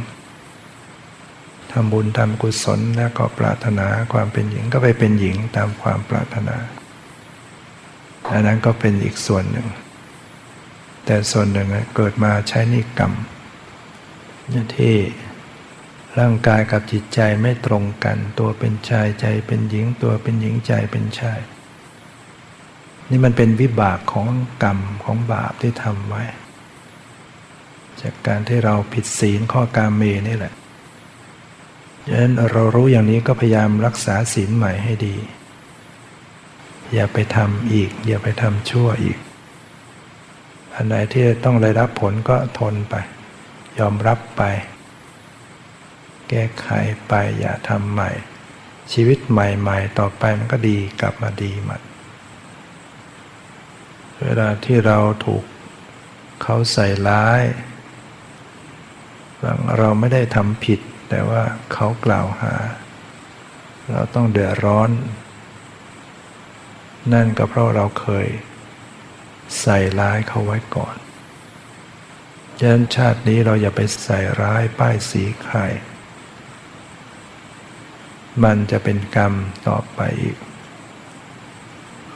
[1.73, 6.57] ทำบุญทำกุศลแล้วก็ปรารถนาความเป็นหญิงก็ไปเป็นหญิงตามความปรารถนา
[8.33, 9.69] อันนั้นก็เป็นอีกส่วนหนึ่ง
[11.05, 13.13] แต่ส่วนหนึ่งเกิดมาใช้นิกรรม
[14.77, 14.97] ที่
[16.19, 21.41] ร่างกายกับจิตใจไม่ตรงกัน ตัวเป็นชายใจเป็นหญิงตัวเป็นหญิงใจเป็นชาย
[23.11, 24.29] นี่มันเป็นวิบากของ
[24.63, 26.23] กรรมของบาปที่ทำไว้
[28.03, 30.55] จากการที่เราผิดศีลข้อกามเมนี่แหละ
[32.07, 35.17] ดังนั้นเรารู้อย่างนี้ก็พยายามรักษาศีลใหม่ให้ดี
[36.95, 39.19] อย่าไปทำอีก อย่าไปทำชั่วอีก
[40.75, 42.95] อันไหนที่ต้องได้รับผลก็ทนไป
[43.79, 44.43] ยอมรับไป
[46.29, 46.69] แก้ไข
[47.09, 48.11] ไปอย่าทำใหม่
[48.93, 51.83] ชีวิตใหม่ ๆ ต่อไปมันก็ดีกลับมาดีมัน
[54.23, 55.45] เวลาที่เราถูก
[56.43, 57.43] เขาใส่ร้าย
[59.43, 62.55] บางเราไม่ได้ทำผิด แต่ว่าเขากล่าวหา
[63.91, 64.91] เราต้องเดือดร้อน
[67.13, 68.29] นั่นก็เพราะเราเคย
[69.61, 70.97] ใส่ร้ายเขาไว้ก่อน
[72.59, 75.59] ฉะนั้นชาตินี้เราอย่าไปใส่ร้ายป้ายสีใคร
[78.45, 79.33] มันจะเป็นกรรม
[79.69, 80.37] ต่อไปอีก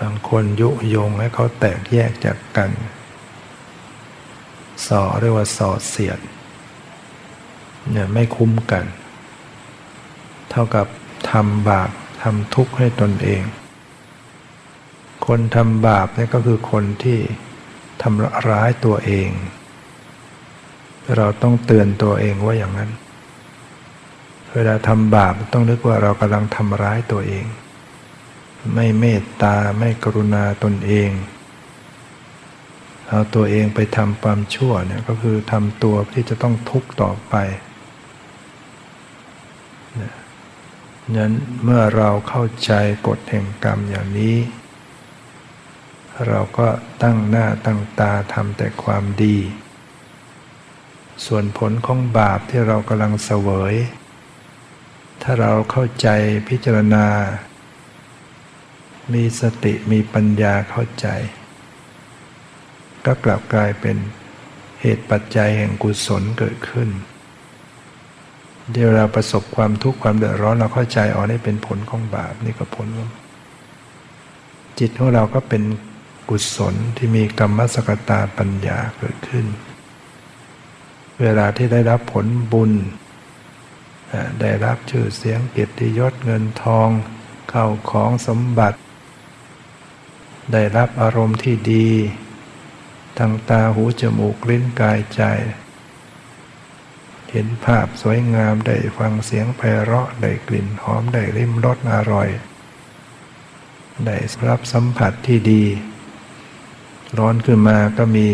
[0.01, 2.71] บางคนยุยงให้เขาแตกแยกจากกัน
[4.87, 6.19] สอเรียกว่าสอเสียด
[7.91, 8.85] เนี่ยไม่คุ้มกัน
[10.51, 10.87] เท่ากับ
[11.31, 11.91] ทำบาป
[12.23, 13.43] ทำทุกข์ให้ตนเอง
[15.27, 17.19] คนทำบาปนี่ก็คือคนที่
[18.03, 19.31] ทำร้ายตัวเอง
[21.17, 22.91] เราต้องเตือนตัวเองว่าอย่างนั้น
[24.53, 27.45] เวลาทำบาปต้องนึกว่าเรากำลังทำร้ายตัวเอง
[28.75, 31.11] ไม่เมตตาไม่กรุณาตนเอง
[33.09, 37.35] เอาตัวเองไปทำความชั่วเนี่ยก็คือทำตัวที่จะต้องทุกข์ต่อไป
[41.17, 41.33] นั้น
[41.65, 42.73] เมื่อเราเข้าใจ
[43.09, 44.37] กฎแห่งกรรมอย่างนี้
[46.29, 46.69] เราก็
[47.03, 49.37] ตั้งหน้าตั้งตาทำแต่ความดี
[51.27, 53.77] ส่วนผลของบาปที่เรากำลังเสวย
[55.23, 56.09] ถ้าเราเข้าใจ
[56.49, 57.07] พิจารณา
[59.13, 61.07] มีสติมีปัญญาเข้าใจ
[63.07, 63.97] ก็กลับกลายเป็น
[64.81, 66.89] เหตุปัจจัยแห่งกุศลเกิดขึ้น
[68.73, 72.89] เดี๋ยวเราประสบความทุกข์ความเดือดร้อนเราเข้าใจอ๋อนี่เป็นผลของบาปนี่ก็ผล
[74.79, 75.63] จิตของเราก็เป็น
[76.29, 79.47] กุศลที่มีกรรมสกตาปัญญาเกิดขึ้น
[81.21, 82.73] เวลาที่ได้รับผลบุญ
[84.41, 86.89] ได้รับชื่อเสียงเกียรติยศเงินทอง
[87.51, 88.79] เข้าของสมบัติ
[90.53, 91.89] ได้รับอารมณ์ที่ดี
[93.19, 95.23] ทางตาหูจมูกลิ้นกายใจ
[97.31, 102.29] เห็นภาพสวยงามได้ฟังเสียงไพเราะได้กลิ่นหอมได้ริมรสอร่อย
[104.07, 104.17] ได้
[104.49, 105.65] รับสัมผัสที่ดี
[107.19, 108.29] ร้อนขึ้นมาก็มี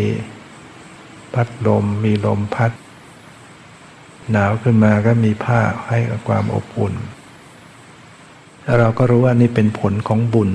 [1.33, 2.71] พัดลมมีลมพัด
[4.31, 6.93] หนาวขึ้นมาก็มีผ้าให้กับความอบอุ่น
[8.63, 10.51] แล้วเราก็รู้ว่านี่เป็นผลของบุญ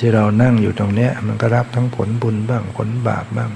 [0.00, 3.50] ที่เรานั่งอยู่ตรงนี้มันก็รับทั้งผลบุญบ้างผลบาปบ้าง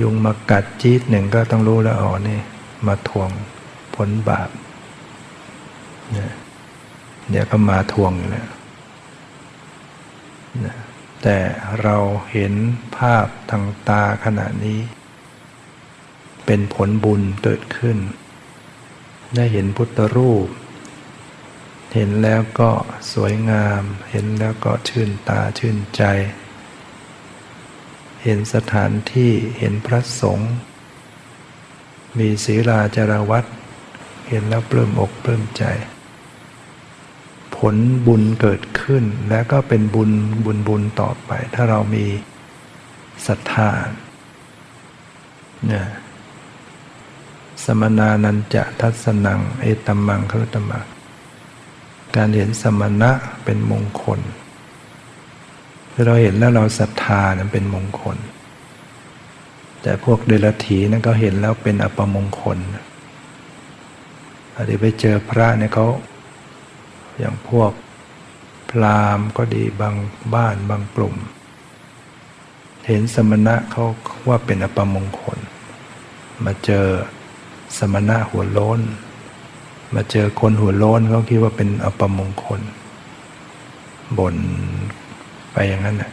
[0.00, 2.38] ยุงมากัดจี๊ดหนึ่งก็ต้องรู้แล้วอ๋อนี่
[2.86, 3.28] มาทวง
[3.94, 4.50] ผลบาป
[6.12, 6.32] เนี่ย
[7.30, 8.48] เดี๋ยวก็มาทวงอยู่แล้ว
[11.22, 11.38] แต่
[11.82, 11.96] เรา
[12.32, 12.54] เห็น
[12.96, 14.80] ภาพทางตาขณะนี้
[16.46, 17.98] เป็นผลบุญเกิดขึ้น
[19.34, 20.48] ได้เห็นพุทธรูป
[21.94, 22.70] เห็นแล้วก็
[23.12, 26.02] สวยงาม เห็นแล้วก็ชื่นตาชื่นใจ
[28.22, 30.52] เห็นสถานที่เห็นพระสงฆ์
[32.18, 33.44] มีศีลาจารวัต
[34.28, 35.64] เห็นแล้วปลื้มอกปลื้มใจ
[37.60, 40.10] ผลบุญเกิดขึ้น แล้วก็เป็นบุญ
[40.44, 42.06] บุญบุญต่อไป ถ้าเรามี
[43.26, 43.70] ศรัทธา
[45.66, 45.86] เนี่ย
[47.64, 50.86] สมนานันจะทัศนัง เอตัมมังครุตมัง
[52.16, 53.10] การเห็นสมณะ
[53.44, 54.20] เป็นมงคล
[56.06, 58.16] เราเห็นแล้วเราศรัทธานั้นเป็นมงคล
[59.82, 62.58] แต่พวกเดรัจฉีนั่นก็เห็นแล้วเป็นอัปมงคล
[64.54, 65.86] อาจจะไปเจอพระเนี่ยเขา
[67.20, 67.72] อย่างพวก
[68.70, 69.94] พราหมณ์ก็ดีบาง
[70.34, 71.14] บ้านบางกลุ่ม
[72.86, 73.84] เห็นสมณะเขา
[74.28, 75.38] ว่าเป็นอปมงคล
[76.44, 76.86] มาเจอ
[77.78, 78.80] สมณะหัวโล้น
[79.94, 82.60] มาเจอคนหัวโล้นเขาคิดว่าเป็นอปมงคล
[84.18, 84.36] บ่น
[85.52, 86.12] ไปอย่างนั้นน่ะ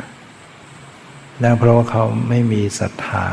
[1.42, 3.26] นั่นเพราะว่าเขาไม่มีศรัทธา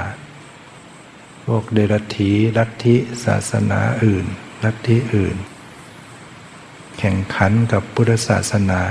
[1.47, 4.27] พวกเดรัจฉีลัทธิศาสนาอื่น
[4.65, 5.37] ลัทธิอื่น
[6.99, 8.83] แข่งขันกับพุทธศาสนา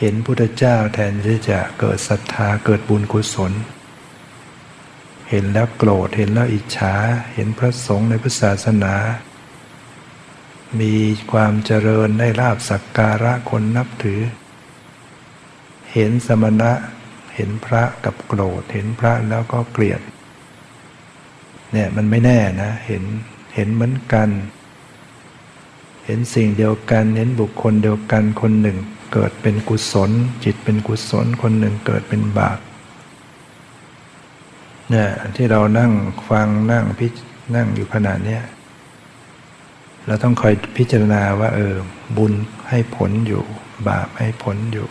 [0.00, 3.52] เห็นพุทธเจ้าแทนที่จะเกิดศรัทธาเกิดบุญกุศล
[5.30, 6.94] เห็นแล้วโกรธเห็นแล้วอิจฉา
[7.34, 8.94] เห็นพระสงฆ์ในพุทธศาสนา
[10.80, 10.94] มี
[11.32, 14.20] ความเจริญได้ลาบสักการะคนนับถือ
[15.92, 16.72] เห็นสมณะ
[17.34, 20.00] เห็นพระกับโกรธเห็นพระแล้วก็เกลียด
[21.72, 23.02] เนี่ยมันไม่แน่นะ เห็น
[23.54, 24.28] เห็นเหมือนกัน
[26.04, 28.78] เห็นสิ่งเดียวกัน เห็นบุคคลเดียวกันคนหนึ่ง
[29.12, 30.10] เกิดเป็นกุศล
[30.44, 32.58] จิตเป็นกุศลคนหนึ่งเกิดเป็นบาป
[34.90, 35.92] เนี่ยที่เรานั่ง
[36.30, 37.06] ฟังนั่งพิ
[37.54, 38.38] นั่งอยู่ขนาดนี้
[40.06, 41.74] เราต้องคอยพิจารณาว่า เออ
[42.16, 42.32] บุญ
[42.68, 43.42] ให้ผลอยู่
[43.88, 44.88] บาปให้ผลอยู่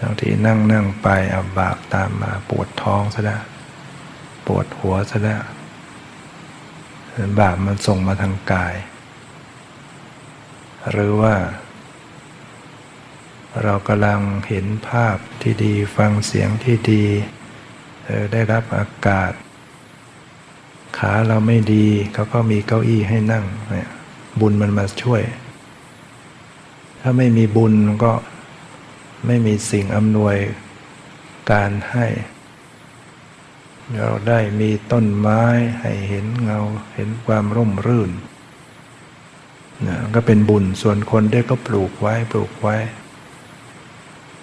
[0.00, 3.42] บางทีนั่งนั่งไปเอาบาปตามมาปวดท้องซะแล้ว
[4.46, 5.42] ปวดหัวซะแล้ว
[7.40, 8.74] บาปมันส่งมาทางกาย
[10.90, 11.34] หรือว่า
[13.62, 17.04] เรากำลังเห็นภาพที่ดีฟังเสียงที่ดี
[18.32, 19.32] ได้รับอากาศ
[20.98, 23.90] ขาเราไม่ดีเขาก็มีเก้าอี้ให้นั่งเนี่ย
[24.40, 25.22] บุญมันมาช่วย
[27.00, 27.74] ถ้าไม่มีบุญ
[28.04, 28.12] ก็
[29.26, 30.36] ไม่มีสิ่งอำนวย
[31.50, 32.06] การให้
[33.98, 35.42] เราได้มีต้นไม้
[35.80, 36.60] ให้เห็นเงา
[36.94, 38.10] เห็นความร่มรื่น
[39.86, 42.76] นะก็เป็นบุญส่วนคนได้ก็ปลูกไว้ปลูกไว้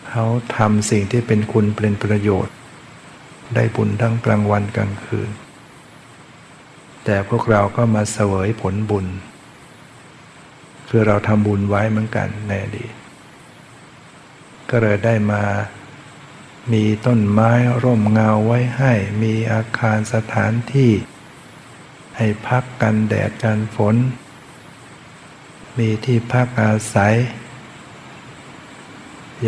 [0.09, 0.25] เขา
[0.57, 2.55] ทำสิ่งที่เป็นคุณเป็นประโยชน์
[3.55, 5.29] ได้บุญทั้งกลางวันกลางคืน
[7.05, 9.05] แต่พวกเราก็มาเสวยผลบุญ
[10.89, 12.93] คือเราทำบุญไว้เหมือนกันในอดีต
[14.69, 15.43] ก็เลยได้มา
[16.73, 17.51] มีต้นไม้
[17.83, 20.91] ร่มเงาไว้ให้ มีอาคารสถานที่
[22.17, 23.95] ให้พักกันแดดกันฝน
[25.79, 27.15] มีที่พักอาศัย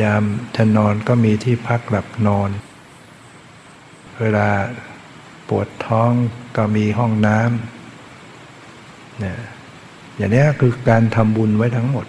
[0.01, 0.23] ยาม
[0.55, 2.49] จะนอนก็มีที่พักหลับนอน
[4.19, 4.49] เวลา
[5.49, 6.11] ปวดท้อง
[6.57, 9.37] ก็มีห้องน้ำเนี่ย
[10.17, 12.05] อย่างนี้คือการทำบุญไว้ทั้งหมด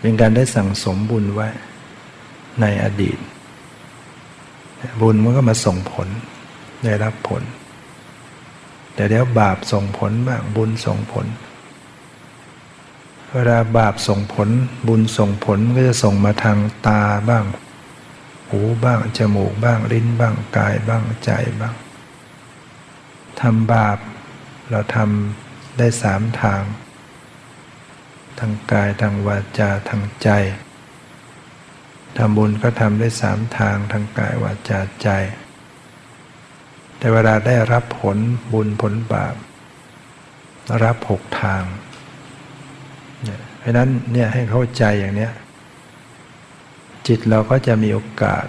[0.00, 1.48] เป็นการได้สั่งสมบุญไว้
[2.60, 3.18] ในอดีต
[5.00, 6.08] บุญมันก็มาส่งผล
[6.84, 7.42] ได้รับผล
[8.94, 11.26] แต่เดี๋ยวบาปส่งผลบ้างบุญส่งผล
[13.36, 14.48] เวลาบาปส่งผล
[14.88, 17.44] บุญส่งผลก็จะส่งมาทางตาบ้าง
[18.48, 21.30] หูบ้าง จมูกบ้าง ลิ้นบ้าง กายบ้างใจ
[21.60, 21.74] บ้าง
[23.40, 23.98] ทำบาป
[24.70, 26.62] เราทำได้สามทาง
[28.38, 30.28] ทางกายทางวาจาทางใจ
[32.16, 35.08] ทำบุญก็ทำได้สามทางทางกายวาจาใจ
[36.98, 38.18] แต่เวลาได้รับผล
[38.52, 39.34] บุญผลบาป
[40.84, 41.62] รับหกทาง
[43.62, 45.32] เพราะนั้นเนี่ยให้เข้าใจอย่างเนี้ย
[47.06, 48.44] จิตเราก็จะมีโอกาส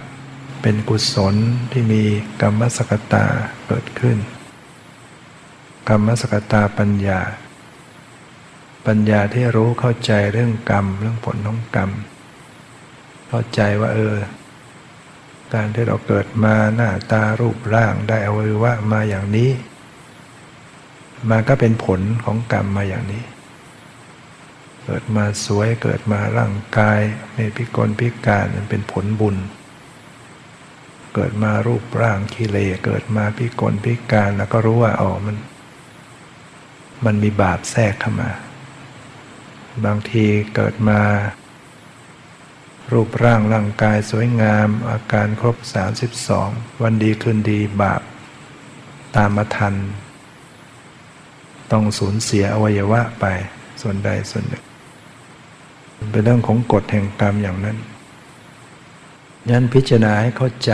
[0.62, 1.34] เป็นกุศล
[1.72, 2.02] ที่มี
[2.42, 3.24] กรรมสกตา
[3.66, 4.18] เกิดขึ้น
[5.88, 7.20] กรรมสกตาปัญญา
[8.86, 11.90] ปัญญาที่รู้เข้าใจเรื่องกรรม เรื่องผลของกรรม
[13.28, 14.14] เข้าใจว่าเออ
[15.54, 19.50] การที่เราเกิดมาหน้าตารูปร่างได้อวัยวะมาอย่างนี้
[21.30, 23.22] มันก็เป็นผลของกรรมมาอย่างนี้
[24.84, 27.00] เกิดมาสวยเกิดมาร่างกาย
[27.32, 29.36] ไม่พิกลพิการมันเป็นผลบุญ
[31.14, 35.36] เกิดมารูปร่างกิเลเกิดมาพิกลพิการแล้วก็รู้ว่าอ๋อมัน
[37.04, 38.30] มันมีบาปแทรกเข้ามา
[39.84, 41.00] บางทีเกิดมา
[42.92, 45.56] รูปร่างร่างกายสวยงามอาการครบ
[46.20, 48.02] 32 วันดีคืนดีบาป
[49.16, 49.74] ตามมาทัน
[51.72, 53.24] ต้องสูญเสียอวัยวะไป
[53.82, 54.64] ส่วนใดส่วนหนึ่ง
[56.10, 57.78] เป็นเรื่องของกฎแห่งกรรมอย่างนั้น
[59.50, 60.72] ยันพิจารณาให้เข้าใจ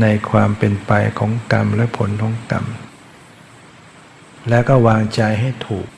[0.00, 2.64] ในความเป็นไปของกรรมและผลของกรรม
[4.50, 5.88] แล้วก็วางใจให้ถูก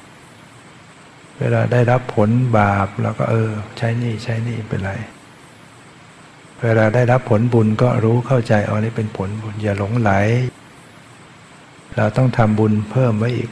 [1.38, 4.92] เวลาได้รับผลบาปเราก็เออ ใช้นี่ใช้นี่เป็นไร
[6.62, 10.10] เวลาได้รับผลบุญก็รู้เข้าใจอ๋อนี่เป็นผลบุญอย่าหลงไหล
[11.96, 13.50] เราต้องทำบุญเพิ่มไว้อีก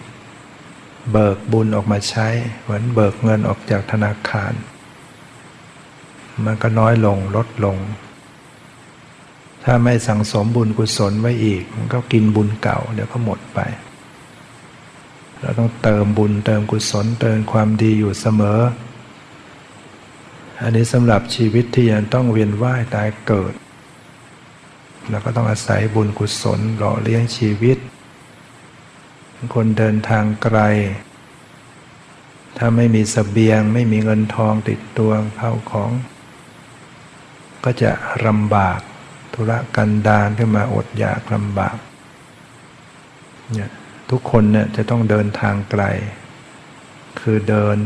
[1.12, 2.28] เบิกบุญออกมาใช้
[2.62, 4.52] เหมือนเบิกเงินออกจากธนาคาร
[6.44, 7.78] มันก็น้อยลงลดลง
[9.64, 13.61] ถ้าไม่สั่งสมบุญกุศลไว้อีก มันก็กินบุญเก่าเดี๋ยวก็หมดไป
[15.40, 18.61] เราต้องเติมบุญเติมกุศลเติมความดีอยู่เสมอ
[20.62, 23.54] อันนี้สำหรับชีวิตที่ยังต้องเวียนว่ายตายเกิด
[25.11, 27.78] เราก็ต้องอาศัยบุญกุศลหล่อเลี้ยงชีวิต
[29.55, 30.59] คนเดินทางไกล
[32.57, 35.90] ถ้าไม่มีสเสบียงไม่มีเงินทองติดตัวเข้าของ
[37.64, 37.92] ก็จะ
[38.26, 38.80] ลำบาก
[39.34, 41.76] ธุระกันดารขึ้นมาอดอยากลำบาก
[43.55, 43.70] เนี่ย
[44.11, 45.84] ทุกคนเนี่ยจะต้องเดินทางไกล
[47.20, 47.76] คือเดิน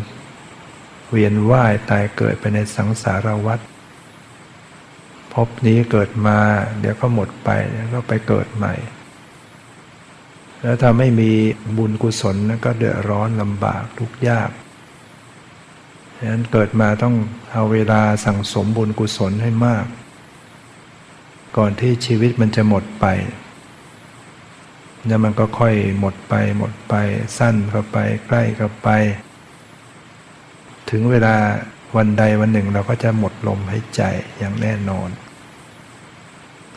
[1.11, 3.61] เวียนว่ายตายเกิดไปในสังสารวัฏ
[5.35, 6.39] พบนี้เกิดมา
[6.81, 8.75] เดี๋ยวก็หมดไปแล้วก็ไปเกิดใหม่
[10.63, 11.31] แล้วถ้าไม่มี
[11.79, 14.51] บุญกุศลก็เดือดร้อนลำบากทุกยาก
[16.17, 17.15] ฉะนั้นเกิดมาต้อง
[17.53, 19.87] เอาเวลาสั่งสมบุญกุศลให้มาก
[21.57, 23.07] ก่อนที่ชีวิตมันจะหมดไป
[25.07, 26.95] แล้วมันก็ค่อยหมดไปหมดไป
[27.39, 28.89] สั้นเข้าไปใกล้เข้าไป
[30.91, 31.37] ถึงเวลา
[31.97, 34.03] วันใดวันหนึ่งเราก็จะหมดลมหายใจ
[34.39, 35.09] อย่างแน่นอน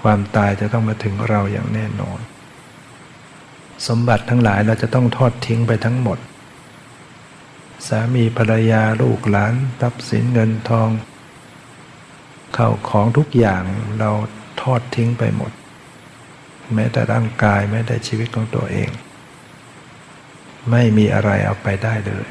[0.02, 2.20] ความตายจะต้องมาถึงเราอย่างแน่นอน
[3.88, 6.20] สมบัติทั้งหลายเราจะต้องทอดทิ้งไปทั้งหมด
[7.88, 10.90] สามีภรรยาลูกหลานทรัพย์สินเงินทอง
[12.54, 13.64] เข้าของทุกอย่าง
[14.00, 14.12] เรา
[14.62, 15.52] ทอดทิ้งไปหมด
[16.74, 18.90] แม้แต่ร่างกายแม้แต่ชีวิตของตัวเอง
[20.72, 22.28] ไม่มีอะไรเอาไปได้เลย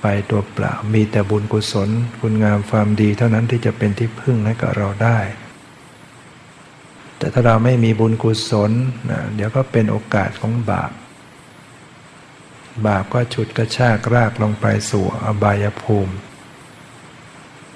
[0.00, 1.90] ไปตัวเปล่ามีแต่บุญกุศล
[2.20, 5.18] คุณงามความดีเท่านั้นที่จะเป็นที่พึ่งให้กับเราได้
[7.24, 8.72] แต่ถ้าเราไม่มีบุญกุศล
[9.10, 10.92] นะเดี๋ยวก็เป็นโอกาสของบาป
[12.86, 16.14] บาปก็ฉุดกระชากรากลงไปสู่อบายภูมิ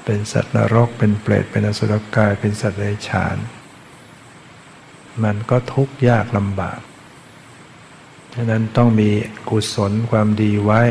[0.04, 3.36] เป็นสัตว์นรก เป็นเปรต เป็นอสุรกาย เป็นสัตว์เดรัจฉาน
[5.22, 6.80] มันก็ทุกข์ยากลำบาก
[8.34, 9.10] ฉะนั้นต้องมี
[9.48, 10.82] กุศลความดีไว้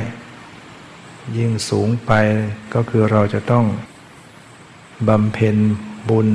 [1.37, 2.11] ยิ่งสูงไป
[2.73, 3.65] ก็คือเราจะต้อง
[5.07, 5.57] บำเพ็ญ
[6.11, 6.29] บุญ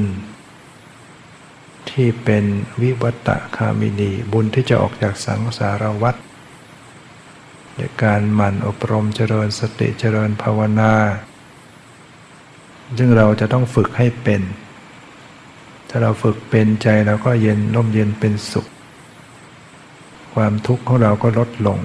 [1.91, 2.45] ที่เป็น
[2.83, 6.17] วิวัตะคามินี บุญที่จะออกจากสังสารวัฏ
[7.77, 10.95] ในการหมั่นอบรมเจริญสติเจริญภาวนา
[12.99, 14.43] ซึ่งเราจะต้องฝึกให้เป็น
[15.89, 18.67] ถ้าเราฝึกเป็นใจเราก็เย็นร่มเย็นเป็นสุข
[20.35, 21.79] ความทุกข์ของเราก็ลดลง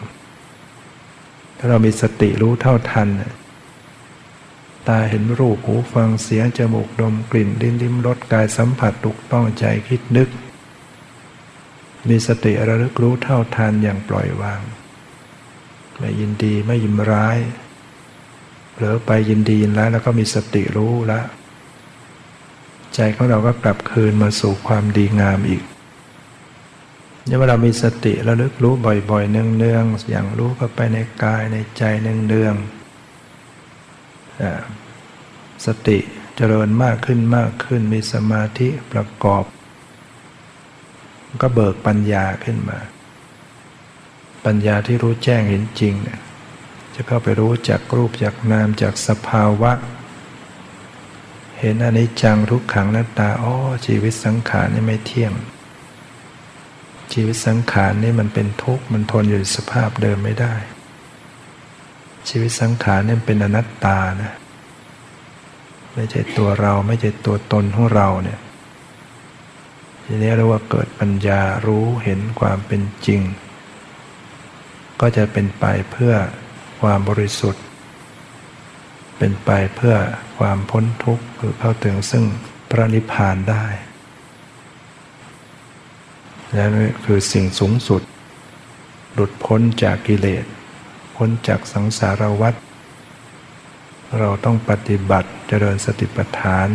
[1.58, 3.08] ถ้าเรามีสติรู้เท่าทัน
[4.88, 10.30] ตาเห็นรูปหูฟังเสียงจมูกดมกลิ่นลิ้นลิ้มรสกายสัมผัสถูกต้องใจคิดนึก
[12.10, 14.62] มีสติระลึกรู้เท่าทันอย่างปล่อยวาง
[16.00, 17.38] ไม่ยินดีไม่ยินร้าย
[18.72, 21.26] เผลอไปยินดียินร้ายแล้วก็มีสติรู้แล้ว
[22.96, 25.64] ใจของเราก็กลับคืนมาสู่ความดีงามอีก
[27.26, 32.77] เนี่ยเวลามีสติระลึกรู้บ่อยๆ เนืองๆอย่างรู้เข้าไปในกายในใจเนืองๆ
[35.66, 36.00] สติ
[36.36, 39.44] เจริญมากขึ้นมากขึ้นมีสมาธิประกอบ
[41.42, 42.80] ก็เบิกปัญญาขึ้นมา
[44.46, 46.20] ปัญญาที่รู้แจ้งเห็นจริงเนี่ย
[46.96, 49.72] จะเข้าไปรู้จากรูปจากนามจากสภาวะ
[51.60, 53.54] เห็นอนิจจังทุกขังนัตตาอ๋อ
[53.86, 55.34] ชีวิตสังขารนี่ไม่เที่ยง
[57.14, 60.56] ชีวิตสังขารนี่มันเป็นทุกข์มันทนอยู่สภาพเดิมไม่ได้
[62.30, 64.34] ชีวิตสังขารนี่เป็นอนัตตานะ
[65.94, 68.40] ไม่ใช่ตัวเราไม่ใช่ตัวตนของเราเนี่ย
[70.06, 73.22] ทีนี้เรียกว่าเกิดปัญญารู้เห็นความเป็นจริง
[75.00, 76.14] ก็จะเป็นไปเพื่อ
[76.82, 77.64] ความบริสุทธิ์
[79.18, 79.96] เป็นไปเพื่อ
[80.38, 82.24] ความพ้นทุกข์คือเข้าถึงซึ่ง
[82.70, 83.66] พระนิพพานได้
[86.58, 86.72] นั่น
[87.06, 88.02] คือสิ่งสูงสุด
[89.14, 90.46] หลุดพ้นจากกิเลส
[91.18, 92.54] พ้นจากสังสารวัฏ
[94.20, 96.70] เราต้องปฏิบัติเจริญสติปัฏฐาน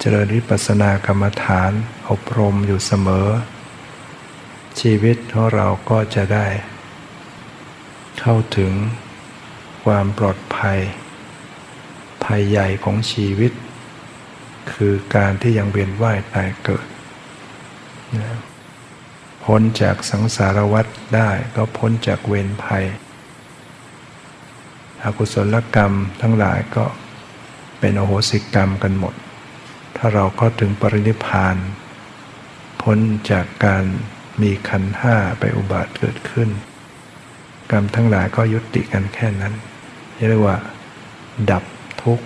[0.00, 1.72] เจริญวิปัสสนากรรมฐาน
[2.10, 3.28] อบรมอยู่เสมอ
[4.80, 6.46] ชีวิตของเราก็จะได้
[8.20, 8.72] เข้าถึง
[9.84, 10.78] ความปลอดภัย
[12.24, 13.52] ภัยใหญ่ของชีวิต
[14.72, 16.86] คือการที่ยังเวียนว่ายตายเกิด
[19.44, 22.84] พ้นจากสังสารวัฏได้ก็พ้นจากเวรภัย
[25.02, 26.84] อกุศลกรรมทั้งหลายก็
[27.80, 29.14] เป็นโอโหสิกรรมกันหมด
[29.96, 31.56] ถ้าเราก็ถึงปรินิพาน
[32.82, 32.98] พ้น
[33.30, 33.84] จากการ
[34.42, 36.48] มีขันห้าไปอุบัติเกิดขึ้น
[37.70, 39.54] กรรมทั้งหลายก็ยุติกันแค่นั้น
[40.28, 40.56] เรียกว่า
[41.50, 41.64] ดับ
[42.02, 42.24] ทุกข์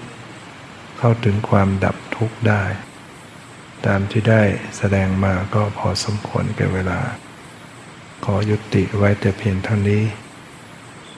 [0.98, 2.62] เข้าถึงความดับทุกข์ได้
[3.86, 4.42] ตามที่ได้
[4.76, 7.00] แสดงมาก็พอสมควรแก่เวลา
[8.24, 10.02] ขอยุติไว้แต่เพียงเท่านี้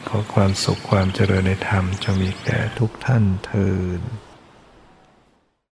[0.09, 3.75] ขอความสุขความเจริญในธรรมจะมีแก่ทุกท่านเทอ